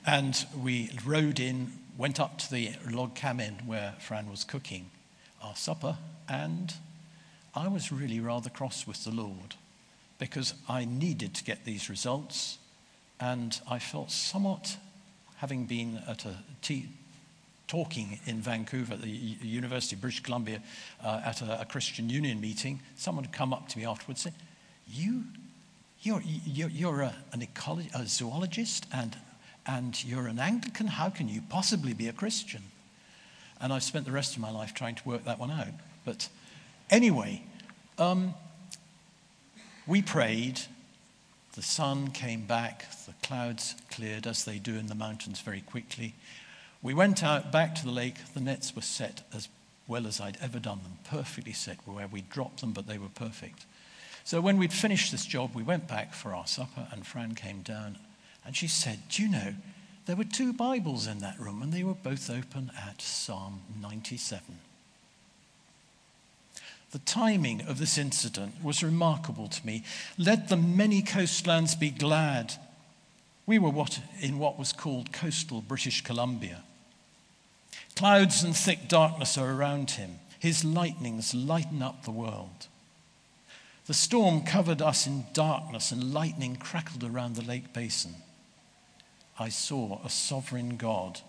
And 0.05 0.45
we 0.61 0.89
rode 1.05 1.39
in, 1.39 1.71
went 1.97 2.19
up 2.19 2.37
to 2.39 2.51
the 2.51 2.71
log 2.89 3.15
cabin 3.15 3.57
where 3.65 3.95
Fran 3.99 4.29
was 4.29 4.43
cooking 4.43 4.89
our 5.41 5.55
supper, 5.55 5.97
and 6.29 6.73
I 7.55 7.67
was 7.67 7.91
really 7.91 8.19
rather 8.19 8.49
cross 8.49 8.87
with 8.87 9.03
the 9.03 9.11
Lord 9.11 9.55
because 10.19 10.53
I 10.67 10.85
needed 10.85 11.33
to 11.35 11.43
get 11.43 11.65
these 11.65 11.89
results, 11.89 12.57
and 13.19 13.59
I 13.69 13.79
felt 13.79 14.11
somewhat, 14.11 14.77
having 15.37 15.65
been 15.65 16.01
at 16.07 16.25
a 16.25 16.35
tea, 16.61 16.87
talking 17.67 18.19
in 18.25 18.41
Vancouver 18.41 18.93
at 18.93 19.01
the 19.01 19.09
University 19.09 19.95
of 19.95 20.01
British 20.01 20.21
Columbia 20.21 20.61
uh, 21.03 21.21
at 21.25 21.41
a, 21.41 21.61
a, 21.61 21.65
Christian 21.65 22.09
Union 22.09 22.39
meeting, 22.39 22.79
someone 22.95 23.23
had 23.23 23.33
come 23.33 23.53
up 23.53 23.67
to 23.69 23.77
me 23.77 23.85
afterwards 23.85 24.25
and 24.25 24.33
said, 24.33 24.41
you, 24.87 25.23
you're, 26.01 26.21
you're, 26.45 26.69
you're 26.69 27.01
a, 27.01 27.15
an 27.33 27.41
ecology, 27.41 27.89
a 27.93 28.05
zoologist 28.05 28.85
and, 28.93 29.17
and 29.65 30.03
you're 30.03 30.27
an 30.27 30.39
Anglican. 30.39 30.87
How 30.87 31.09
can 31.09 31.27
you 31.27 31.41
possibly 31.49 31.93
be 31.93 32.07
a 32.07 32.13
Christian? 32.13 32.63
And 33.59 33.73
I've 33.73 33.83
spent 33.83 34.05
the 34.05 34.11
rest 34.11 34.35
of 34.35 34.41
my 34.41 34.51
life 34.51 34.73
trying 34.73 34.95
to 34.95 35.07
work 35.07 35.25
that 35.25 35.39
one 35.39 35.51
out. 35.51 35.67
But 36.05 36.29
anyway, 36.89 37.43
um, 37.97 38.33
we 39.85 40.01
prayed. 40.01 40.61
The 41.57 41.63
sun 41.63 42.11
came 42.11 42.45
back. 42.45 42.85
The 43.07 43.15
clouds 43.23 43.73
cleared, 43.89 44.27
as 44.27 44.45
they 44.45 44.59
do 44.59 44.75
in 44.75 44.85
the 44.85 44.93
mountains 44.93 45.39
very 45.39 45.61
quickly. 45.61 46.13
We 46.83 46.93
went 46.93 47.23
out 47.23 47.51
back 47.51 47.73
to 47.75 47.83
the 47.83 47.89
lake. 47.89 48.17
The 48.35 48.39
nets 48.39 48.75
were 48.75 48.83
set 48.83 49.23
as 49.33 49.49
well 49.87 50.05
as 50.05 50.21
I'd 50.21 50.37
ever 50.39 50.59
done 50.59 50.81
them, 50.83 50.99
perfectly 51.09 51.53
set 51.53 51.79
where 51.83 52.05
we 52.05 52.21
dropped 52.21 52.61
them, 52.61 52.73
but 52.73 52.85
they 52.85 52.99
were 52.99 53.09
perfect. 53.09 53.65
So 54.23 54.39
when 54.39 54.59
we'd 54.59 54.71
finished 54.71 55.11
this 55.11 55.25
job, 55.25 55.55
we 55.55 55.63
went 55.63 55.87
back 55.87 56.13
for 56.13 56.35
our 56.35 56.45
supper, 56.45 56.89
and 56.91 57.07
Fran 57.07 57.33
came 57.33 57.63
down 57.63 57.97
and 58.45 58.55
she 58.55 58.67
said, 58.67 58.99
Do 59.09 59.23
you 59.23 59.29
know, 59.29 59.55
there 60.05 60.15
were 60.15 60.25
two 60.25 60.53
Bibles 60.53 61.07
in 61.07 61.17
that 61.19 61.39
room, 61.39 61.63
and 61.63 61.73
they 61.73 61.83
were 61.83 61.95
both 61.95 62.29
open 62.29 62.69
at 62.77 63.01
Psalm 63.01 63.61
97. 63.81 64.59
The 66.91 66.99
timing 66.99 67.61
of 67.63 67.79
this 67.79 67.97
incident 67.97 68.63
was 68.63 68.81
remarkable 68.81 69.47
to 69.47 69.65
me. 69.65 69.83
Let 70.17 70.47
the 70.47 70.57
many 70.57 71.01
coastlands 71.01 71.75
be 71.75 71.89
glad. 71.89 72.53
We 73.45 73.59
were 73.59 73.69
what, 73.69 73.99
in 74.21 74.39
what 74.39 74.57
was 74.57 74.71
called 74.71 75.11
coastal 75.11 75.61
British 75.61 76.01
Columbia. 76.01 76.63
Clouds 77.95 78.43
and 78.43 78.55
thick 78.55 78.87
darkness 78.87 79.37
are 79.37 79.51
around 79.51 79.91
him. 79.91 80.19
His 80.39 80.63
lightnings 80.63 81.33
lighten 81.33 81.81
up 81.81 82.03
the 82.03 82.11
world. 82.11 82.67
The 83.87 83.93
storm 83.93 84.41
covered 84.41 84.81
us 84.81 85.07
in 85.07 85.25
darkness, 85.33 85.91
and 85.91 86.13
lightning 86.13 86.57
crackled 86.57 87.03
around 87.03 87.35
the 87.35 87.41
lake 87.41 87.73
basin. 87.73 88.15
I 89.39 89.49
saw 89.49 90.03
a 90.03 90.09
sovereign 90.09 90.77
God, 90.77 91.21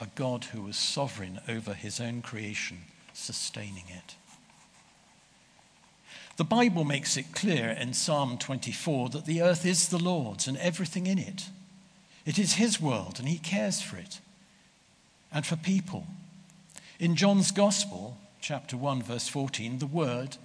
a 0.00 0.06
God 0.14 0.44
who 0.44 0.62
was 0.62 0.76
sovereign 0.76 1.40
over 1.48 1.74
his 1.74 2.00
own 2.00 2.22
creation, 2.22 2.78
sustaining 3.12 3.84
it. 3.88 4.14
The 6.38 6.44
Bible 6.44 6.84
makes 6.84 7.16
it 7.16 7.34
clear 7.34 7.70
in 7.70 7.92
Psalm 7.94 8.38
24 8.38 9.08
that 9.08 9.26
the 9.26 9.42
earth 9.42 9.66
is 9.66 9.88
the 9.88 9.98
Lord's 9.98 10.46
and 10.46 10.56
everything 10.58 11.08
in 11.08 11.18
it. 11.18 11.48
It 12.24 12.38
is 12.38 12.54
his 12.54 12.80
world, 12.80 13.18
and 13.18 13.28
he 13.28 13.38
cares 13.38 13.82
for 13.82 13.96
it 13.96 14.20
and 15.32 15.44
for 15.44 15.56
people. 15.56 16.06
In 17.00 17.16
John's 17.16 17.50
Gospel, 17.50 18.18
chapter 18.40 18.76
1, 18.76 19.02
verse 19.02 19.26
14, 19.26 19.80
the 19.80 19.86
Word 19.86 20.36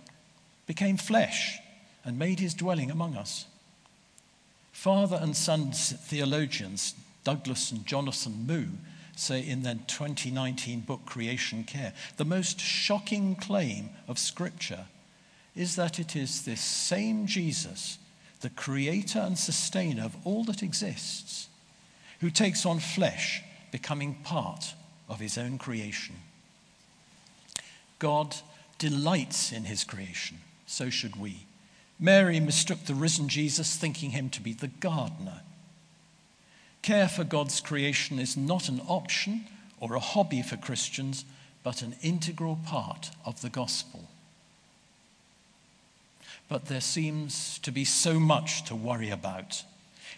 became 0.65 0.97
flesh 0.97 1.59
and 2.03 2.17
made 2.17 2.39
his 2.39 2.55
dwelling 2.55 2.89
among 2.89 3.15
us. 3.15 3.45
Father 4.71 5.19
and 5.21 5.37
son 5.37 5.73
theologians 5.73 6.95
Douglas 7.23 7.71
and 7.71 7.85
Jonathan 7.85 8.47
Moo 8.47 8.65
say 9.15 9.47
in 9.47 9.61
their 9.61 9.75
2019 9.85 10.79
book 10.79 11.05
Creation 11.05 11.63
Care 11.63 11.93
the 12.17 12.25
most 12.25 12.59
shocking 12.59 13.35
claim 13.35 13.91
of 14.07 14.17
Scripture 14.17 14.87
is 15.55 15.75
that 15.75 15.99
it 15.99 16.15
is 16.15 16.43
this 16.43 16.61
same 16.61 17.27
Jesus, 17.27 17.97
the 18.41 18.49
creator 18.49 19.19
and 19.19 19.37
sustainer 19.37 20.03
of 20.03 20.15
all 20.25 20.43
that 20.45 20.63
exists, 20.63 21.47
who 22.19 22.29
takes 22.29 22.65
on 22.65 22.79
flesh 22.79 23.43
becoming 23.71 24.15
part 24.23 24.73
of 25.09 25.19
his 25.19 25.37
own 25.37 25.57
creation. 25.57 26.15
God 27.99 28.35
delights 28.77 29.51
in 29.51 29.63
his 29.63 29.83
creation, 29.83 30.39
so 30.65 30.89
should 30.89 31.15
we. 31.15 31.45
Mary 31.99 32.39
mistook 32.39 32.85
the 32.85 32.95
risen 32.95 33.29
Jesus, 33.29 33.75
thinking 33.75 34.11
him 34.11 34.29
to 34.31 34.41
be 34.41 34.53
the 34.53 34.67
gardener. 34.67 35.41
Care 36.81 37.07
for 37.07 37.23
God's 37.23 37.61
creation 37.61 38.19
is 38.19 38.35
not 38.35 38.67
an 38.67 38.81
option 38.87 39.45
or 39.79 39.95
a 39.95 39.99
hobby 39.99 40.41
for 40.41 40.57
Christians, 40.57 41.23
but 41.63 41.81
an 41.81 41.95
integral 42.01 42.59
part 42.65 43.11
of 43.25 43.41
the 43.41 43.49
gospel. 43.49 44.09
But 46.49 46.65
there 46.65 46.81
seems 46.81 47.59
to 47.59 47.71
be 47.71 47.85
so 47.85 48.19
much 48.19 48.65
to 48.65 48.75
worry 48.75 49.09
about. 49.09 49.63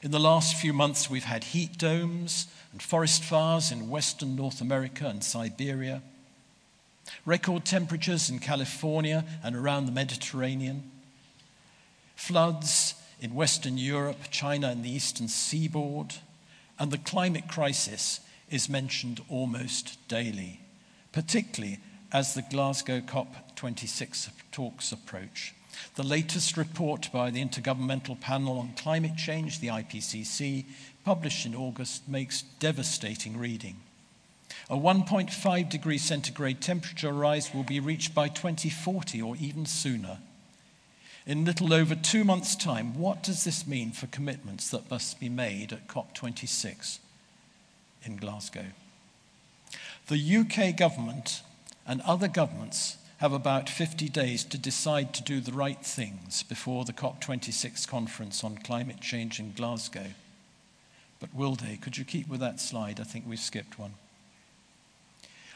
In 0.02 0.12
the 0.12 0.20
last 0.20 0.56
few 0.58 0.74
months, 0.74 1.10
we've 1.10 1.24
had 1.24 1.44
heat 1.44 1.78
domes 1.78 2.48
and 2.72 2.82
forest 2.82 3.24
fires 3.24 3.72
in 3.72 3.90
western 3.90 4.36
North 4.36 4.62
America 4.62 5.08
and 5.08 5.24
Siberia, 5.24 6.02
record 7.26 7.66
temperatures 7.66 8.30
in 8.30 8.40
California 8.40 9.24
and 9.44 9.56
around 9.56 9.86
the 9.86 9.92
Mediterranean, 9.92 10.92
floods 12.16 12.96
in 13.22 13.34
Western 13.34 13.78
Europe, 13.78 14.30
China, 14.30 14.70
and 14.70 14.84
the 14.84 14.92
eastern 14.92 15.28
seaboard, 15.28 16.16
and 16.78 16.92
the 16.92 16.98
climate 16.98 17.48
crisis 17.48 18.20
is 18.50 18.70
mentioned 18.70 19.22
almost 19.30 19.98
daily, 20.08 20.60
particularly 21.12 21.80
as 22.12 22.34
the 22.34 22.42
Glasgow 22.42 23.00
COP26 23.00 24.30
talks 24.52 24.92
approach. 24.92 25.54
The 25.96 26.04
latest 26.04 26.58
report 26.58 27.10
by 27.12 27.32
the 27.32 27.44
Intergovernmental 27.44 28.20
Panel 28.20 28.60
on 28.60 28.74
Climate 28.76 29.16
Change, 29.16 29.60
the 29.60 29.68
IPCC, 29.68 30.66
published 31.04 31.46
in 31.46 31.56
August, 31.56 32.08
makes 32.08 32.42
devastating 32.60 33.38
reading. 33.38 33.78
A 34.70 34.76
1.5 34.76 35.70
degree 35.70 35.98
centigrade 35.98 36.62
temperature 36.62 37.14
rise 37.14 37.54
will 37.54 37.64
be 37.64 37.80
reached 37.80 38.16
by 38.16 38.28
2040 38.28 39.22
or 39.22 39.36
even 39.36 39.66
sooner. 39.66 40.20
In 41.28 41.46
little 41.46 41.74
over 41.74 41.96
two 41.96 42.24
months' 42.24 42.56
time, 42.56 42.98
what 43.00 43.24
does 43.24 43.44
this 43.44 43.66
mean 43.66 43.92
for 43.92 44.08
commitments 44.08 44.70
that 44.70 44.90
must 44.92 45.20
be 45.20 45.30
made 45.30 45.74
at 45.74 45.88
COP26 45.88 47.00
in 48.04 48.18
Glasgow? 48.18 48.66
The 50.08 50.38
UK 50.38 50.76
government 50.78 51.42
and 51.88 52.02
other 52.02 52.28
governments 52.28 52.98
have 53.18 53.34
about 53.34 53.70
50 53.70 54.10
days 54.10 54.44
to 54.44 54.58
decide 54.58 55.14
to 55.14 55.24
do 55.24 55.40
the 55.40 55.54
right 55.54 55.84
things 55.86 56.44
before 56.44 56.84
the 56.84 56.94
COP26 56.94 57.88
conference 57.88 58.44
on 58.44 58.58
climate 58.58 59.00
change 59.00 59.40
in 59.40 59.54
Glasgow. 59.54 60.08
But 61.20 61.34
will 61.34 61.56
they? 61.56 61.78
Could 61.78 61.98
you 61.98 62.04
keep 62.04 62.28
with 62.28 62.42
that 62.42 62.60
slide? 62.60 63.00
I 63.00 63.04
think 63.04 63.26
we've 63.28 63.40
skipped 63.40 63.80
one. 63.80 63.94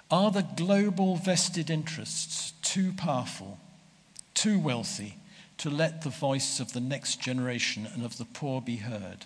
Are 0.09 0.31
the 0.31 0.47
global 0.55 1.17
vested 1.17 1.69
interests 1.69 2.53
too 2.61 2.93
powerful, 2.93 3.59
too 4.33 4.57
wealthy 4.57 5.17
to 5.57 5.69
let 5.69 6.01
the 6.01 6.09
voice 6.09 6.59
of 6.59 6.73
the 6.73 6.79
next 6.79 7.21
generation 7.21 7.87
and 7.93 8.05
of 8.05 8.17
the 8.17 8.25
poor 8.25 8.61
be 8.61 8.77
heard? 8.77 9.25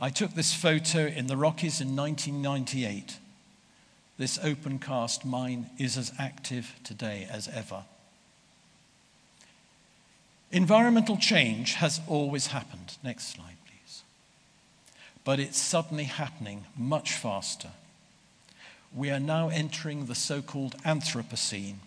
I 0.00 0.08
took 0.08 0.32
this 0.32 0.54
photo 0.54 1.06
in 1.06 1.28
the 1.28 1.36
Rockies 1.36 1.80
in 1.80 1.94
1998 1.94 3.18
this 4.18 4.38
open 4.42 4.78
cast 4.78 5.24
mine 5.24 5.70
is 5.78 5.96
as 5.96 6.12
active 6.18 6.74
today 6.84 7.26
as 7.30 7.48
ever. 7.48 7.84
Environmental 10.52 11.16
change 11.16 11.74
has 11.74 12.00
always 12.06 12.48
happened. 12.48 12.96
Next 13.02 13.28
slide, 13.28 13.56
please. 13.66 14.02
But 15.24 15.40
it's 15.40 15.58
suddenly 15.58 16.04
happening 16.04 16.64
much 16.76 17.12
faster. 17.12 17.70
We 18.94 19.10
are 19.10 19.20
now 19.20 19.48
entering 19.48 20.06
the 20.06 20.14
so 20.14 20.42
called 20.42 20.76
Anthropocene, 20.84 21.78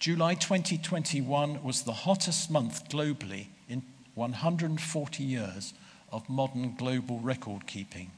July 0.00 0.32
2021 0.32 1.62
was 1.62 1.82
the 1.82 1.92
hottest 1.92 2.50
month 2.50 2.88
globally 2.88 3.48
in 3.68 3.82
140 4.14 5.22
years 5.22 5.74
of 6.10 6.26
modern 6.26 6.74
global 6.74 7.18
record 7.18 7.66
keeping. 7.66 8.10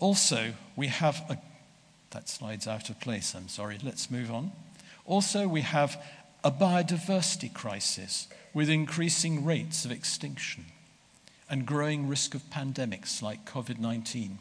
Also, 0.00 0.52
we 0.76 0.88
have 0.88 1.24
a. 1.30 1.38
That 2.14 2.28
slide's 2.28 2.68
out 2.68 2.90
of 2.90 3.00
place, 3.00 3.34
I'm 3.34 3.48
sorry. 3.48 3.76
Let's 3.82 4.08
move 4.08 4.30
on. 4.30 4.52
Also, 5.04 5.48
we 5.48 5.62
have 5.62 6.00
a 6.44 6.50
biodiversity 6.50 7.52
crisis 7.52 8.28
with 8.54 8.70
increasing 8.70 9.44
rates 9.44 9.84
of 9.84 9.90
extinction 9.90 10.66
and 11.50 11.66
growing 11.66 12.08
risk 12.08 12.34
of 12.34 12.42
pandemics 12.50 13.20
like 13.20 13.44
COVID 13.44 13.80
19. 13.80 14.38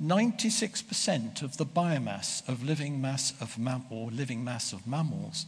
96% 0.00 1.42
of 1.42 1.56
the 1.56 1.66
biomass 1.66 2.48
of 2.48 2.62
living 2.62 3.00
mass 3.00 3.34
of 3.40 3.58
mam- 3.58 3.84
or 3.90 4.10
living 4.10 4.44
mass 4.44 4.72
of 4.72 4.86
mammals 4.86 5.46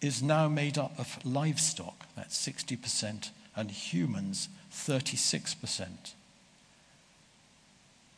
is 0.00 0.22
now 0.22 0.48
made 0.48 0.78
up 0.78 0.98
of 0.98 1.24
livestock, 1.26 2.06
that's 2.16 2.36
60%, 2.48 3.30
and 3.54 3.70
humans, 3.70 4.48
36%. 4.72 6.14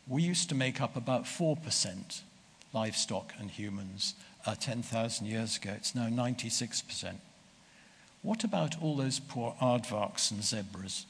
We 0.06 0.22
used 0.22 0.48
to 0.48 0.54
make 0.54 0.80
up 0.80 0.96
about 0.96 1.24
4% 1.24 2.22
livestock 2.72 3.32
and 3.38 3.50
humans 3.50 4.14
uh, 4.46 4.54
10,000 4.54 5.26
years 5.26 5.56
ago. 5.56 5.72
It's 5.76 5.94
now 5.94 6.08
96%. 6.08 7.14
What 8.22 8.44
about 8.44 8.80
all 8.82 8.96
those 8.96 9.20
poor 9.20 9.54
aardvarks 9.60 10.30
and 10.30 10.42
zebras? 10.42 11.06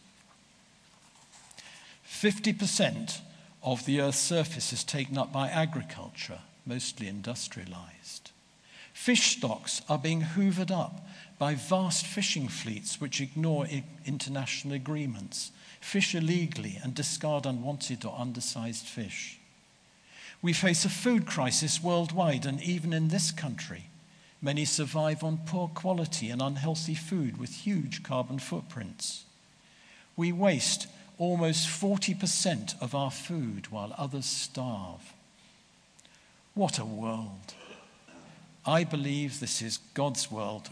50% 2.08 3.20
of 3.62 3.84
the 3.86 4.00
Earth's 4.00 4.18
surface 4.18 4.72
is 4.72 4.84
taken 4.84 5.16
up 5.16 5.32
by 5.32 5.48
agriculture, 5.48 6.40
mostly 6.66 7.08
industrialized. 7.08 8.30
Fish 8.92 9.36
stocks 9.36 9.82
are 9.88 9.98
being 9.98 10.22
hoovered 10.22 10.70
up 10.70 11.06
by 11.42 11.56
vast 11.56 12.06
fishing 12.06 12.46
fleets 12.46 13.00
which 13.00 13.20
ignore 13.20 13.66
international 14.06 14.74
agreements, 14.74 15.50
fish 15.80 16.14
illegally, 16.14 16.78
and 16.84 16.94
discard 16.94 17.46
unwanted 17.46 18.04
or 18.04 18.14
undersized 18.16 18.86
fish. 18.86 19.40
We 20.40 20.52
face 20.52 20.84
a 20.84 20.88
food 20.88 21.26
crisis 21.26 21.82
worldwide, 21.82 22.46
and 22.46 22.62
even 22.62 22.92
in 22.92 23.08
this 23.08 23.32
country, 23.32 23.86
many 24.40 24.64
survive 24.64 25.24
on 25.24 25.40
poor 25.44 25.66
quality 25.66 26.30
and 26.30 26.40
unhealthy 26.40 26.94
food 26.94 27.38
with 27.38 27.50
huge 27.50 28.04
carbon 28.04 28.38
footprints. 28.38 29.24
We 30.14 30.30
waste 30.30 30.86
almost 31.18 31.66
40% 31.66 32.80
of 32.80 32.94
our 32.94 33.10
food 33.10 33.66
while 33.72 33.96
others 33.98 34.26
starve. 34.26 35.12
What 36.54 36.78
a 36.78 36.84
world! 36.84 37.54
I 38.64 38.84
believe 38.84 39.40
this 39.40 39.60
is 39.60 39.80
God's 39.94 40.30
world, 40.30 40.70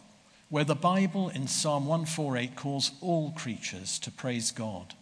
where 0.50 0.64
the 0.64 0.74
Bible 0.74 1.28
in 1.28 1.46
Psalm 1.46 1.86
148 1.86 2.56
calls 2.56 2.90
all 3.00 3.30
creatures 3.30 3.98
to 4.00 4.10
praise 4.10 4.50
God. 4.50 4.94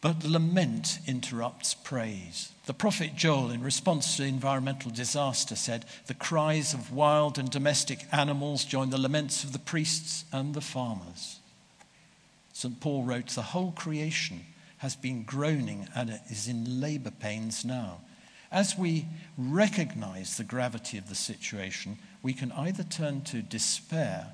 But 0.00 0.24
lament 0.24 0.98
interrupts 1.06 1.74
praise. 1.74 2.52
The 2.66 2.74
prophet 2.74 3.16
Joel, 3.16 3.50
in 3.50 3.62
response 3.62 4.16
to 4.16 4.24
environmental 4.24 4.90
disaster, 4.90 5.56
said, 5.56 5.86
The 6.06 6.14
cries 6.14 6.74
of 6.74 6.92
wild 6.92 7.38
and 7.38 7.50
domestic 7.50 8.06
animals 8.12 8.64
join 8.64 8.90
the 8.90 8.98
laments 8.98 9.42
of 9.42 9.52
the 9.52 9.58
priests 9.58 10.24
and 10.32 10.54
the 10.54 10.60
farmers. 10.60 11.40
St. 12.52 12.80
Paul 12.80 13.04
wrote, 13.04 13.28
The 13.28 13.42
whole 13.42 13.72
creation 13.72 14.46
has 14.78 14.94
been 14.94 15.24
groaning 15.24 15.88
and 15.96 16.20
is 16.30 16.46
in 16.46 16.80
labor 16.80 17.10
pains 17.10 17.64
now. 17.64 17.98
As 18.50 18.78
we 18.78 19.06
recognize 19.36 20.36
the 20.36 20.44
gravity 20.44 20.96
of 20.98 21.08
the 21.08 21.14
situation, 21.14 21.98
we 22.22 22.32
can 22.32 22.50
either 22.52 22.82
turn 22.82 23.22
to 23.22 23.42
despair 23.42 24.32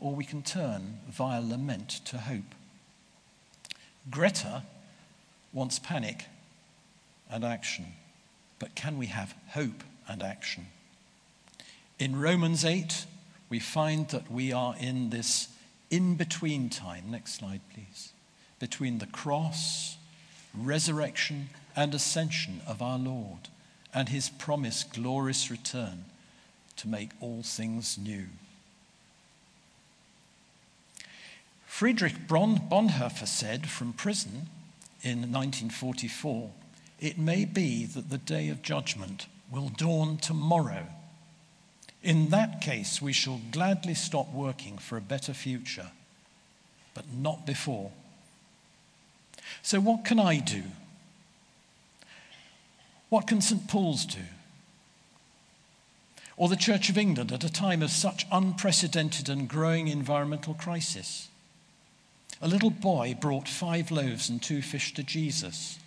or 0.00 0.14
we 0.14 0.24
can 0.24 0.42
turn 0.42 0.98
via 1.08 1.40
lament 1.40 2.00
to 2.06 2.18
hope. 2.18 2.54
Greta 4.10 4.64
wants 5.52 5.78
panic 5.78 6.26
and 7.30 7.44
action, 7.44 7.86
but 8.58 8.74
can 8.74 8.98
we 8.98 9.06
have 9.06 9.34
hope 9.50 9.84
and 10.08 10.22
action? 10.22 10.66
In 11.98 12.20
Romans 12.20 12.64
8, 12.64 13.06
we 13.48 13.60
find 13.60 14.08
that 14.08 14.30
we 14.30 14.52
are 14.52 14.74
in 14.78 15.10
this 15.10 15.48
in 15.90 16.16
between 16.16 16.68
time. 16.68 17.04
Next 17.10 17.34
slide, 17.34 17.60
please. 17.72 18.12
Between 18.58 18.98
the 18.98 19.06
cross, 19.06 19.96
resurrection, 20.52 21.50
and 21.76 21.94
ascension 21.94 22.60
of 22.66 22.80
our 22.82 22.98
Lord 22.98 23.48
and 23.92 24.08
his 24.08 24.28
promised 24.28 24.92
glorious 24.92 25.50
return 25.50 26.04
to 26.76 26.88
make 26.88 27.10
all 27.20 27.42
things 27.42 27.96
new. 27.96 28.26
Friedrich 31.66 32.26
Bonhoeffer 32.28 33.26
said 33.26 33.68
from 33.68 33.92
prison 33.92 34.48
in 35.02 35.32
1944 35.32 36.50
it 37.00 37.18
may 37.18 37.44
be 37.44 37.84
that 37.84 38.10
the 38.10 38.18
day 38.18 38.48
of 38.48 38.62
judgment 38.62 39.26
will 39.50 39.68
dawn 39.68 40.16
tomorrow. 40.16 40.86
In 42.02 42.30
that 42.30 42.60
case, 42.60 43.02
we 43.02 43.12
shall 43.12 43.40
gladly 43.50 43.94
stop 43.94 44.32
working 44.32 44.78
for 44.78 44.96
a 44.96 45.02
better 45.02 45.34
future, 45.34 45.90
but 46.94 47.12
not 47.12 47.44
before. 47.46 47.90
So, 49.62 49.80
what 49.80 50.04
can 50.04 50.20
I 50.20 50.38
do 50.38 50.62
what 53.14 53.28
can 53.28 53.40
St. 53.40 53.68
Paul's 53.68 54.06
do? 54.06 54.18
Or 56.36 56.48
the 56.48 56.56
Church 56.56 56.88
of 56.88 56.98
England 56.98 57.30
at 57.30 57.44
a 57.44 57.52
time 57.52 57.80
of 57.80 57.92
such 57.92 58.26
unprecedented 58.32 59.28
and 59.28 59.48
growing 59.48 59.86
environmental 59.86 60.54
crisis? 60.54 61.28
A 62.42 62.48
little 62.48 62.70
boy 62.70 63.16
brought 63.20 63.46
five 63.46 63.92
loaves 63.92 64.28
and 64.28 64.42
two 64.42 64.60
fish 64.62 64.94
to 64.94 65.04
Jesus. 65.04 65.78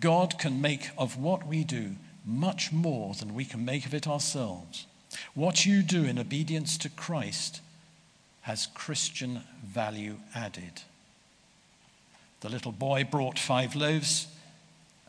God 0.00 0.36
can 0.36 0.60
make 0.60 0.90
of 0.98 1.16
what 1.16 1.46
we 1.46 1.62
do 1.62 1.92
much 2.26 2.72
more 2.72 3.14
than 3.14 3.34
we 3.34 3.44
can 3.44 3.64
make 3.64 3.86
of 3.86 3.94
it 3.94 4.08
ourselves. 4.08 4.84
What 5.32 5.64
you 5.64 5.84
do 5.84 6.02
in 6.02 6.18
obedience 6.18 6.76
to 6.78 6.88
Christ 6.88 7.60
has 8.40 8.66
Christian 8.66 9.42
value 9.64 10.16
added. 10.34 10.82
The 12.40 12.48
little 12.48 12.72
boy 12.72 13.04
brought 13.04 13.38
five 13.38 13.76
loaves 13.76 14.26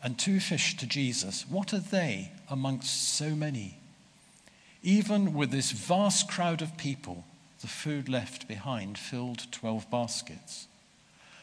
and 0.02 0.18
two 0.18 0.40
fish 0.40 0.76
to 0.76 0.86
Jesus. 0.86 1.44
What 1.48 1.72
are 1.72 1.78
they 1.78 2.32
amongst 2.50 3.14
so 3.14 3.30
many? 3.30 3.78
Even 4.82 5.34
with 5.34 5.50
this 5.50 5.72
vast 5.72 6.28
crowd 6.28 6.62
of 6.62 6.76
people, 6.76 7.24
the 7.60 7.66
food 7.66 8.08
left 8.08 8.46
behind 8.46 8.98
filled 8.98 9.50
12 9.50 9.90
baskets. 9.90 10.68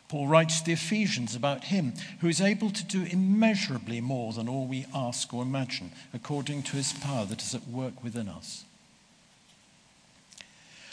Paul 0.07 0.27
writes 0.27 0.59
to 0.59 0.67
the 0.67 0.73
Ephesians 0.73 1.35
about 1.35 1.65
him 1.65 1.93
who 2.21 2.27
is 2.27 2.39
able 2.39 2.69
to 2.69 2.83
do 2.83 3.03
immeasurably 3.03 3.99
more 3.99 4.31
than 4.31 4.47
all 4.47 4.67
we 4.67 4.85
ask 4.93 5.33
or 5.33 5.41
imagine, 5.41 5.91
according 6.13 6.63
to 6.63 6.77
his 6.77 6.93
power 6.93 7.25
that 7.25 7.41
is 7.41 7.55
at 7.55 7.67
work 7.67 8.03
within 8.03 8.29
us. 8.29 8.63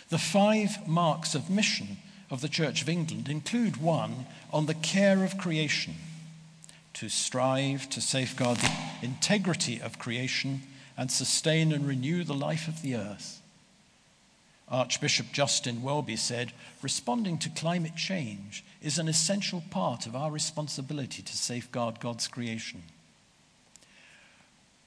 The 0.09 0.19
five 0.19 0.89
marks 0.89 1.35
of 1.35 1.51
mission 1.51 1.99
of 2.31 2.41
the 2.41 2.49
Church 2.49 2.83
of 2.83 2.89
England 2.89 3.29
include 3.29 3.77
one 3.77 4.27
on 4.53 4.67
the 4.67 4.75
care 4.75 5.23
of 5.23 5.39
creation 5.39 5.95
to 6.95 7.09
strive 7.09 7.89
to 7.91 8.01
safeguard 8.01 8.59
the 8.59 8.73
integrity 9.03 9.81
of 9.81 9.99
creation 9.99 10.63
and 10.97 11.11
sustain 11.11 11.73
and 11.73 11.87
renew 11.87 12.25
the 12.25 12.35
life 12.35 12.69
of 12.69 12.83
the 12.83 12.95
earth. 12.95 13.41
Archbishop 14.69 15.33
Justin 15.33 15.83
Welby 15.83 16.17
said, 16.17 16.53
responding 16.81 17.39
to 17.39 17.49
climate 17.51 17.97
change 17.97 18.65
is 18.81 18.99
an 18.99 19.09
essential 19.09 19.65
part 19.71 20.07
of 20.07 20.15
our 20.15 20.31
responsibility 20.31 21.23
to 21.23 21.37
safeguard 21.37 21.99
God's 21.99 22.29
creation. 22.29 22.83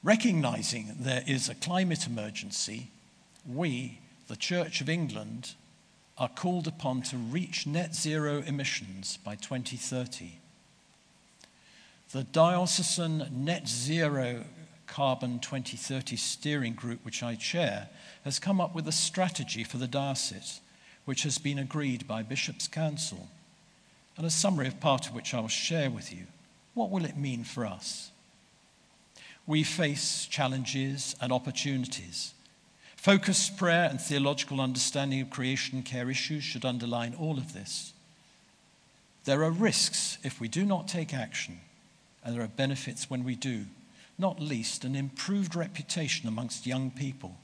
Recognizing 0.03 0.95
there 0.99 1.23
is 1.27 1.49
a 1.49 1.55
climate 1.55 2.07
emergency, 2.07 2.91
we, 3.45 3.99
the 4.27 4.35
Church 4.35 4.79
of 4.81 4.89
England, 4.89 5.55
are 6.17 6.29
called 6.29 6.67
upon 6.67 7.01
to 7.01 7.17
reach 7.17 7.65
net 7.65 7.95
zero 7.95 8.43
emissions 8.45 9.17
by 9.17 9.35
2030. 9.35 10.39
The 12.13 12.23
Diocesan 12.25 13.27
Net 13.31 13.67
Zero 13.67 14.43
Carbon 14.85 15.39
2030 15.39 16.15
Steering 16.15 16.73
Group, 16.75 17.03
which 17.03 17.23
I 17.23 17.33
chair, 17.33 17.89
has 18.23 18.37
come 18.37 18.61
up 18.61 18.75
with 18.75 18.87
a 18.87 18.91
strategy 18.91 19.63
for 19.63 19.77
the 19.77 19.87
diocese, 19.87 20.61
which 21.05 21.23
has 21.23 21.39
been 21.39 21.57
agreed 21.57 22.07
by 22.07 22.21
Bishop's 22.21 22.67
Council, 22.67 23.29
and 24.15 24.27
a 24.27 24.29
summary 24.29 24.67
of 24.67 24.79
part 24.79 25.07
of 25.07 25.15
which 25.15 25.33
I 25.33 25.39
will 25.39 25.47
share 25.47 25.89
with 25.89 26.13
you. 26.13 26.27
What 26.75 26.91
will 26.91 27.03
it 27.03 27.17
mean 27.17 27.43
for 27.43 27.65
us? 27.65 28.11
We 29.47 29.63
face 29.63 30.27
challenges 30.27 31.15
and 31.19 31.33
opportunities. 31.33 32.35
Focused 32.95 33.57
prayer 33.57 33.89
and 33.89 33.99
theological 33.99 34.61
understanding 34.61 35.19
of 35.21 35.31
creation 35.31 35.81
care 35.81 36.11
issues 36.11 36.43
should 36.43 36.63
underline 36.63 37.15
all 37.15 37.39
of 37.39 37.53
this. 37.53 37.91
There 39.23 39.43
are 39.43 39.49
risks 39.49 40.19
if 40.21 40.39
we 40.39 40.47
do 40.47 40.63
not 40.63 40.87
take 40.87 41.11
action 41.11 41.59
and 42.23 42.35
there 42.35 42.43
are 42.43 42.47
benefits 42.47 43.09
when 43.09 43.23
we 43.23 43.35
do. 43.35 43.65
not 44.17 44.39
least 44.39 44.85
an 44.85 44.95
improved 44.95 45.55
reputation 45.55 46.27
amongst 46.27 46.67
young 46.67 46.91
people. 46.91 47.35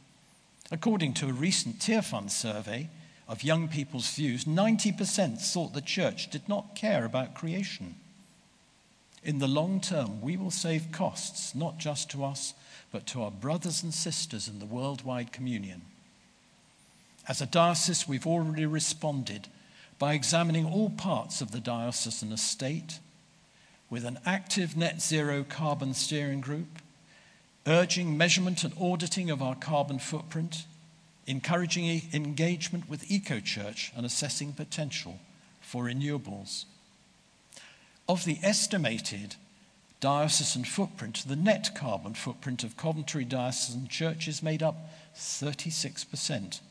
According 0.72 1.16
to 1.16 1.28
a 1.28 1.34
recent 1.34 1.80
Tearfund 1.80 2.30
survey 2.30 2.90
of 3.28 3.44
young 3.44 3.68
people's 3.68 4.14
views, 4.14 4.46
90% 4.46 5.42
thought 5.42 5.74
the 5.74 5.82
church 5.82 6.30
did 6.30 6.48
not 6.48 6.76
care 6.76 7.06
about 7.06 7.34
creation. 7.34 7.96
In 9.24 9.40
the 9.40 9.48
long 9.48 9.82
term, 9.82 10.22
we 10.22 10.38
will 10.38 10.52
save 10.52 10.92
costs, 10.92 11.56
not 11.56 11.80
just 11.80 12.10
to 12.12 12.24
us, 12.24 12.54
but 12.92 13.06
to 13.08 13.24
our 13.24 13.32
brothers 13.32 13.84
and 13.84 13.94
sisters 13.94 14.48
in 14.48 14.60
the 14.60 14.66
worldwide 14.66 15.32
communion. 15.32 15.82
As 17.28 17.42
a 17.42 17.46
diocese, 17.46 18.08
we've 18.08 18.28
already 18.28 18.66
responded 18.66 19.48
by 20.00 20.14
examining 20.14 20.66
all 20.66 20.90
parts 20.90 21.42
of 21.42 21.52
the 21.52 21.60
diocesan 21.60 22.32
estate 22.32 23.00
with 23.90 24.06
an 24.06 24.20
active 24.26 24.78
net 24.78 25.02
zero 25.02 25.44
carbon 25.44 25.94
steering 25.94 26.42
group, 26.42 26.80
urging 27.66 28.18
measurement 28.18 28.64
and 28.64 28.74
auditing 28.80 29.30
of 29.30 29.42
our 29.42 29.56
carbon 29.56 30.00
footprint, 30.00 30.66
encouraging 31.28 32.02
engagement 32.14 32.90
with 32.90 33.08
EcoChurch 33.08 33.96
and 33.96 34.06
assessing 34.06 34.54
potential 34.54 35.20
for 35.62 35.86
renewables. 35.86 36.66
Of 38.08 38.26
the 38.26 38.40
estimated 38.42 39.36
diocesan 40.00 40.64
footprint, 40.64 41.24
the 41.28 41.36
net 41.36 41.72
carbon 41.76 42.14
footprint 42.14 42.64
of 42.64 42.78
Coventry 42.78 43.26
diocesan 43.26 43.88
churches 43.88 44.42
made 44.42 44.64
up 44.64 44.90
36%, 45.16 46.62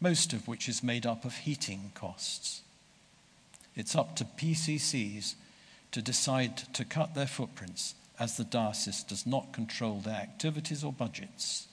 most 0.00 0.32
of 0.32 0.48
which 0.48 0.68
is 0.68 0.82
made 0.82 1.06
up 1.06 1.24
of 1.24 1.36
heating 1.36 1.92
costs. 1.94 2.62
It's 3.76 3.94
up 3.94 4.16
to 4.16 4.24
PCCs 4.24 5.34
to 5.92 6.02
decide 6.02 6.56
to 6.74 6.84
cut 6.84 7.14
their 7.14 7.26
footprints 7.26 7.94
as 8.18 8.36
the 8.36 8.44
diocese 8.44 9.02
does 9.02 9.26
not 9.26 9.52
control 9.52 10.00
their 10.00 10.14
activities 10.14 10.84
or 10.84 10.92
budgets. 10.92 11.66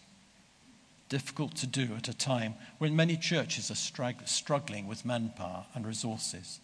Difficult 1.10 1.56
to 1.58 1.68
do 1.68 1.90
at 1.96 2.08
a 2.08 2.18
time 2.18 2.56
when 2.78 2.96
many 2.96 3.18
churches 3.18 3.70
are 3.70 4.26
struggling 4.26 4.88
with 4.88 5.06
manpower 5.06 5.66
and 5.74 5.86
resources. 5.86 6.60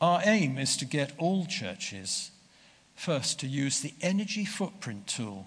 Our 0.00 0.22
aim 0.24 0.58
is 0.58 0.76
to 0.78 0.84
get 0.84 1.12
all 1.18 1.46
churches 1.46 2.30
first 2.94 3.40
to 3.40 3.46
use 3.46 3.80
the 3.80 3.94
energy 4.00 4.44
footprint 4.44 5.06
tool. 5.06 5.46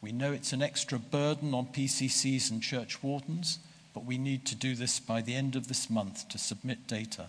We 0.00 0.12
know 0.12 0.32
it's 0.32 0.52
an 0.52 0.62
extra 0.62 0.98
burden 0.98 1.54
on 1.54 1.66
PCCs 1.66 2.50
and 2.50 2.62
church 2.62 3.02
wardens, 3.02 3.58
but 3.94 4.04
we 4.04 4.18
need 4.18 4.44
to 4.46 4.54
do 4.54 4.74
this 4.74 5.00
by 5.00 5.22
the 5.22 5.34
end 5.34 5.56
of 5.56 5.68
this 5.68 5.88
month 5.88 6.28
to 6.28 6.38
submit 6.38 6.86
data. 6.86 7.26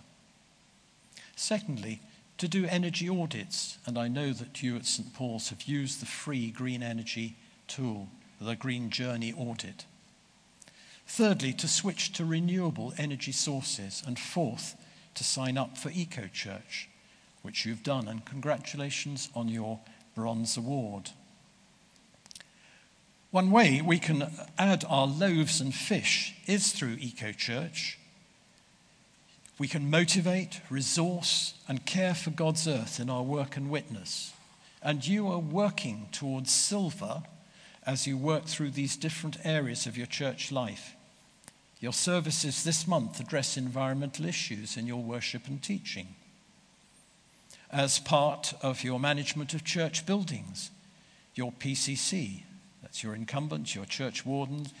Secondly, 1.36 2.00
to 2.38 2.48
do 2.48 2.66
energy 2.66 3.08
audits, 3.08 3.78
and 3.84 3.98
I 3.98 4.08
know 4.08 4.32
that 4.32 4.62
you 4.62 4.76
at 4.76 4.86
St. 4.86 5.12
Paul's 5.12 5.50
have 5.50 5.64
used 5.64 6.00
the 6.00 6.06
free 6.06 6.50
green 6.50 6.82
energy 6.82 7.36
tool, 7.66 8.08
the 8.40 8.56
Green 8.56 8.90
Journey 8.90 9.32
Audit. 9.32 9.84
Thirdly, 11.08 11.54
to 11.54 11.66
switch 11.66 12.12
to 12.12 12.24
renewable 12.24 12.92
energy 12.98 13.32
sources. 13.32 14.02
And 14.06 14.18
fourth, 14.18 14.76
to 15.14 15.24
sign 15.24 15.56
up 15.56 15.78
for 15.78 15.90
EcoChurch, 15.90 16.86
which 17.42 17.64
you've 17.64 17.82
done, 17.82 18.06
and 18.06 18.24
congratulations 18.24 19.30
on 19.34 19.48
your 19.48 19.80
Bronze 20.14 20.56
Award. 20.56 21.10
One 23.30 23.50
way 23.50 23.80
we 23.80 23.98
can 23.98 24.30
add 24.58 24.84
our 24.88 25.06
loaves 25.06 25.60
and 25.60 25.74
fish 25.74 26.34
is 26.46 26.72
through 26.72 26.96
EcoChurch. 26.96 27.96
We 29.58 29.66
can 29.66 29.90
motivate, 29.90 30.60
resource, 30.70 31.54
and 31.66 31.84
care 31.84 32.14
for 32.14 32.30
God's 32.30 32.68
earth 32.68 33.00
in 33.00 33.10
our 33.10 33.22
work 33.22 33.56
and 33.56 33.68
witness. 33.68 34.32
And 34.82 35.04
you 35.06 35.26
are 35.26 35.40
working 35.40 36.08
towards 36.12 36.52
silver 36.52 37.24
as 37.84 38.06
you 38.06 38.16
work 38.16 38.44
through 38.44 38.70
these 38.70 38.96
different 38.96 39.38
areas 39.44 39.86
of 39.86 39.96
your 39.96 40.06
church 40.06 40.52
life. 40.52 40.94
Your 41.80 41.92
services 41.92 42.62
this 42.62 42.86
month 42.86 43.18
address 43.18 43.56
environmental 43.56 44.26
issues 44.26 44.76
in 44.76 44.86
your 44.86 45.02
worship 45.02 45.48
and 45.48 45.60
teaching. 45.60 46.14
As 47.72 47.98
part 47.98 48.54
of 48.62 48.84
your 48.84 49.00
management 49.00 49.54
of 49.54 49.64
church 49.64 50.06
buildings, 50.06 50.70
your 51.34 51.52
PCC, 51.52 52.42
that's 52.82 53.02
your 53.02 53.14
incumbents, 53.14 53.74
your 53.74 53.84
church 53.84 54.24
wardens, 54.24 54.72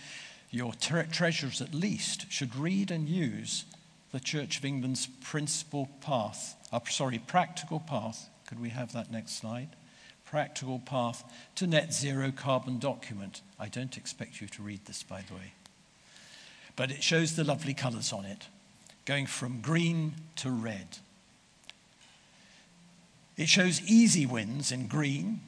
your 0.50 0.72
tre- 0.74 1.06
treasurers 1.10 1.60
at 1.60 1.74
least, 1.74 2.30
should 2.30 2.54
read 2.54 2.90
and 2.90 3.08
use 3.08 3.64
the 4.12 4.20
Church 4.20 4.58
of 4.58 4.64
England's 4.64 5.06
principal 5.06 5.88
path, 6.00 6.56
uh, 6.72 6.80
sorry, 6.88 7.18
practical 7.18 7.80
path. 7.80 8.28
Could 8.46 8.60
we 8.60 8.70
have 8.70 8.92
that 8.92 9.10
next 9.10 9.38
slide? 9.38 9.68
Practical 10.24 10.78
path 10.78 11.24
to 11.56 11.66
net 11.66 11.92
zero 11.92 12.32
carbon 12.34 12.78
document. 12.78 13.42
I 13.58 13.68
don't 13.68 13.96
expect 13.96 14.40
you 14.40 14.46
to 14.48 14.62
read 14.62 14.84
this, 14.86 15.02
by 15.02 15.22
the 15.22 15.34
way. 15.34 15.52
But 16.76 16.90
it 16.90 17.02
shows 17.02 17.36
the 17.36 17.44
lovely 17.44 17.74
colours 17.74 18.12
on 18.12 18.24
it, 18.24 18.46
going 19.04 19.26
from 19.26 19.60
green 19.60 20.14
to 20.36 20.50
red. 20.50 20.98
It 23.36 23.48
shows 23.48 23.82
easy 23.82 24.26
wins 24.26 24.72
in 24.72 24.86
green, 24.86 25.40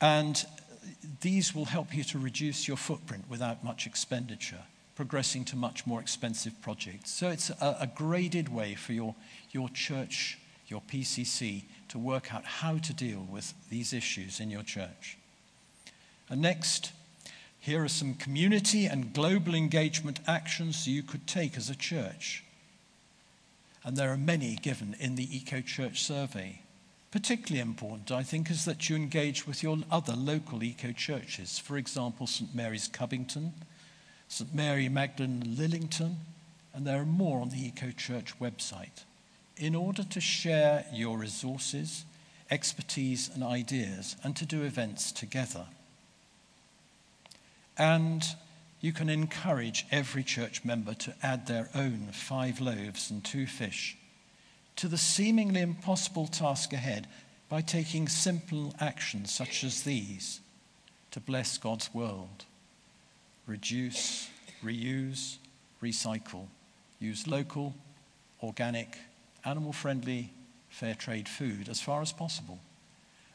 and 0.00 0.44
these 1.20 1.54
will 1.54 1.66
help 1.66 1.94
you 1.94 2.04
to 2.04 2.18
reduce 2.18 2.68
your 2.68 2.76
footprint 2.76 3.24
without 3.28 3.64
much 3.64 3.86
expenditure 3.86 4.64
progressing 4.94 5.44
to 5.46 5.56
much 5.56 5.86
more 5.86 6.00
expensive 6.00 6.60
projects. 6.60 7.10
So 7.10 7.30
it's 7.30 7.50
a, 7.50 7.76
a 7.80 7.90
graded 7.94 8.48
way 8.48 8.74
for 8.74 8.92
your, 8.92 9.14
your 9.50 9.68
church, 9.70 10.38
your 10.68 10.82
PCC, 10.82 11.64
to 11.88 11.98
work 11.98 12.34
out 12.34 12.44
how 12.44 12.78
to 12.78 12.92
deal 12.92 13.26
with 13.30 13.54
these 13.70 13.92
issues 13.92 14.40
in 14.40 14.50
your 14.50 14.62
church. 14.62 15.18
And 16.28 16.40
next, 16.40 16.92
here 17.58 17.84
are 17.84 17.88
some 17.88 18.14
community 18.14 18.86
and 18.86 19.12
global 19.12 19.54
engagement 19.54 20.20
actions 20.26 20.86
you 20.88 21.02
could 21.02 21.26
take 21.26 21.56
as 21.56 21.70
a 21.70 21.76
church. 21.76 22.44
And 23.84 23.96
there 23.96 24.12
are 24.12 24.16
many 24.16 24.56
given 24.56 24.96
in 24.98 25.16
the 25.16 25.36
Eco 25.36 25.60
Church 25.60 26.02
survey. 26.02 26.62
Particularly 27.12 27.60
important, 27.60 28.10
I 28.10 28.22
think, 28.22 28.50
is 28.50 28.64
that 28.64 28.88
you 28.88 28.96
engage 28.96 29.46
with 29.46 29.62
your 29.62 29.76
other 29.90 30.14
local 30.14 30.62
eco 30.62 30.92
churches. 30.92 31.58
For 31.58 31.76
example, 31.76 32.26
St. 32.26 32.54
Mary's 32.54 32.88
Cubbington, 32.88 33.52
St. 34.32 34.54
Mary 34.54 34.88
Magdalene 34.88 35.56
Lillington, 35.58 36.14
and 36.72 36.86
there 36.86 37.02
are 37.02 37.04
more 37.04 37.42
on 37.42 37.50
the 37.50 37.66
Eco 37.66 37.90
Church 37.90 38.32
website. 38.40 39.04
In 39.58 39.74
order 39.74 40.04
to 40.04 40.22
share 40.22 40.86
your 40.90 41.18
resources, 41.18 42.06
expertise, 42.50 43.28
and 43.28 43.44
ideas, 43.44 44.16
and 44.24 44.34
to 44.36 44.46
do 44.46 44.62
events 44.62 45.12
together. 45.12 45.66
And 47.76 48.24
you 48.80 48.94
can 48.94 49.10
encourage 49.10 49.84
every 49.90 50.24
church 50.24 50.64
member 50.64 50.94
to 50.94 51.14
add 51.22 51.46
their 51.46 51.68
own 51.74 52.08
five 52.12 52.58
loaves 52.58 53.10
and 53.10 53.22
two 53.22 53.46
fish 53.46 53.98
to 54.76 54.88
the 54.88 54.96
seemingly 54.96 55.60
impossible 55.60 56.26
task 56.26 56.72
ahead 56.72 57.06
by 57.50 57.60
taking 57.60 58.08
simple 58.08 58.74
actions 58.80 59.30
such 59.30 59.62
as 59.62 59.82
these 59.82 60.40
to 61.10 61.20
bless 61.20 61.58
God's 61.58 61.92
world 61.92 62.46
reduce, 63.46 64.28
reuse, 64.64 65.36
recycle. 65.82 66.46
Use 67.00 67.26
local, 67.26 67.74
organic, 68.42 68.96
animal 69.44 69.72
friendly, 69.72 70.32
fair 70.68 70.94
trade 70.94 71.28
food 71.28 71.68
as 71.68 71.80
far 71.80 72.00
as 72.00 72.12
possible. 72.12 72.58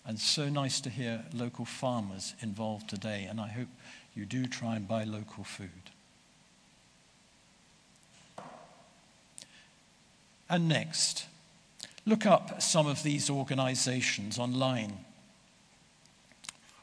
And 0.05 0.17
so 0.17 0.47
nice 0.47 0.79
to 0.81 0.89
hear 0.89 1.25
local 1.33 1.65
farmers 1.65 2.33
involved 2.41 2.89
today, 2.89 3.27
and 3.29 3.41
I 3.41 3.49
hope 3.49 3.67
you 4.15 4.25
do 4.25 4.47
try 4.47 4.77
and 4.77 4.87
buy 4.87 5.03
local 5.03 5.43
food. 5.43 5.69
And 10.49 10.69
next, 10.69 11.25
look 12.05 12.25
up 12.25 12.61
some 12.61 12.87
of 12.87 13.03
these 13.03 13.29
organizations 13.29 14.39
online. 14.39 14.97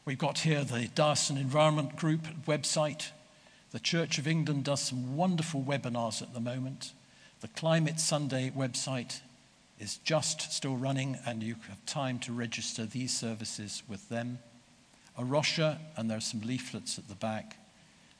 We've 0.06 0.18
got 0.18 0.40
here 0.40 0.64
the 0.64 0.88
Diocesan 0.94 1.38
Environment 1.38 1.96
Group 1.96 2.26
website. 2.46 3.08
The 3.70 3.78
Church 3.78 4.18
of 4.18 4.28
England 4.28 4.64
does 4.64 4.82
some 4.82 5.16
wonderful 5.16 5.62
webinars 5.62 6.20
at 6.20 6.34
the 6.34 6.40
moment. 6.40 6.92
The 7.40 7.48
Climate 7.48 7.98
Sunday 7.98 8.52
website 8.54 9.20
is 9.80 9.96
just 10.04 10.52
still 10.52 10.76
running, 10.76 11.16
and 11.24 11.42
you 11.42 11.56
have 11.68 11.86
time 11.86 12.18
to 12.18 12.34
register 12.34 12.84
these 12.84 13.18
services 13.18 13.82
with 13.88 14.10
them. 14.10 14.40
A 15.16 15.24
Rocha, 15.24 15.78
and 15.96 16.10
there 16.10 16.18
are 16.18 16.20
some 16.20 16.42
leaflets 16.42 16.98
at 16.98 17.08
the 17.08 17.14
back. 17.14 17.56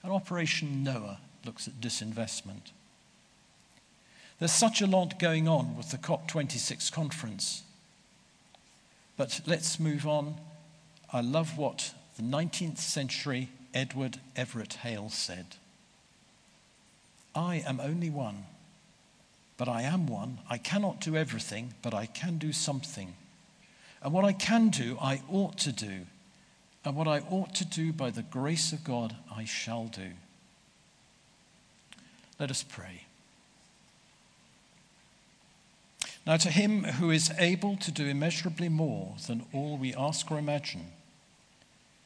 And 0.02 0.10
Operation 0.10 0.82
Noah 0.84 1.18
looks 1.44 1.68
at 1.68 1.82
disinvestment. 1.82 2.72
There's 4.38 4.52
such 4.52 4.80
a 4.80 4.86
lot 4.86 5.18
going 5.18 5.48
on 5.48 5.76
with 5.76 5.90
the 5.90 5.98
COP26 5.98 6.90
conference. 6.90 7.62
But 9.18 9.42
let's 9.46 9.78
move 9.78 10.06
on 10.06 10.36
I 11.14 11.20
love 11.20 11.56
what 11.56 11.94
the 12.16 12.24
19th 12.24 12.78
century 12.78 13.48
Edward 13.72 14.18
Everett 14.34 14.74
Hale 14.74 15.08
said 15.10 15.46
I 17.36 17.62
am 17.64 17.78
only 17.78 18.10
one, 18.10 18.46
but 19.56 19.68
I 19.68 19.82
am 19.82 20.08
one. 20.08 20.38
I 20.50 20.58
cannot 20.58 21.00
do 21.00 21.16
everything, 21.16 21.74
but 21.82 21.94
I 21.94 22.06
can 22.06 22.38
do 22.38 22.52
something. 22.52 23.14
And 24.02 24.12
what 24.12 24.24
I 24.24 24.32
can 24.32 24.70
do, 24.70 24.98
I 25.00 25.22
ought 25.30 25.56
to 25.58 25.70
do. 25.70 26.00
And 26.84 26.96
what 26.96 27.06
I 27.06 27.20
ought 27.30 27.54
to 27.56 27.64
do 27.64 27.92
by 27.92 28.10
the 28.10 28.22
grace 28.22 28.72
of 28.72 28.82
God, 28.82 29.14
I 29.34 29.44
shall 29.44 29.84
do. 29.84 30.10
Let 32.40 32.50
us 32.50 32.64
pray. 32.64 33.02
Now, 36.26 36.38
to 36.38 36.50
him 36.50 36.82
who 36.84 37.10
is 37.10 37.32
able 37.38 37.76
to 37.76 37.92
do 37.92 38.06
immeasurably 38.06 38.68
more 38.68 39.14
than 39.28 39.46
all 39.52 39.76
we 39.76 39.94
ask 39.94 40.30
or 40.30 40.38
imagine, 40.38 40.86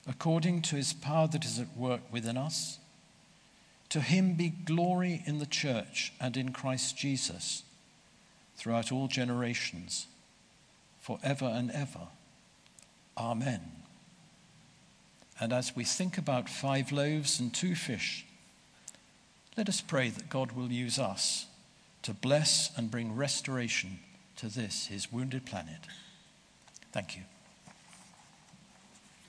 according 0.08 0.62
to 0.62 0.76
his 0.76 0.94
power 0.94 1.28
that 1.28 1.44
is 1.44 1.58
at 1.58 1.76
work 1.76 2.00
within 2.10 2.36
us, 2.36 2.78
to 3.90 4.00
him 4.00 4.34
be 4.34 4.48
glory 4.48 5.22
in 5.26 5.38
the 5.38 5.46
church 5.46 6.12
and 6.20 6.36
in 6.36 6.52
Christ 6.52 6.96
Jesus 6.96 7.62
throughout 8.56 8.90
all 8.90 9.06
generations, 9.06 10.06
forever 11.00 11.46
and 11.46 11.70
ever. 11.70 12.08
Amen. 13.16 13.60
And 15.40 15.52
as 15.52 15.76
we 15.76 15.84
think 15.84 16.18
about 16.18 16.48
five 16.48 16.90
loaves 16.90 17.38
and 17.38 17.54
two 17.54 17.74
fish, 17.74 18.26
let 19.56 19.68
us 19.68 19.80
pray 19.80 20.10
that 20.10 20.28
God 20.28 20.52
will 20.52 20.72
use 20.72 20.98
us 20.98 21.46
to 22.02 22.12
bless 22.12 22.76
and 22.76 22.90
bring 22.90 23.14
restoration 23.14 23.98
to 24.36 24.46
this, 24.46 24.86
his 24.86 25.12
wounded 25.12 25.46
planet. 25.46 25.80
Thank 26.92 27.16
you. 27.16 27.22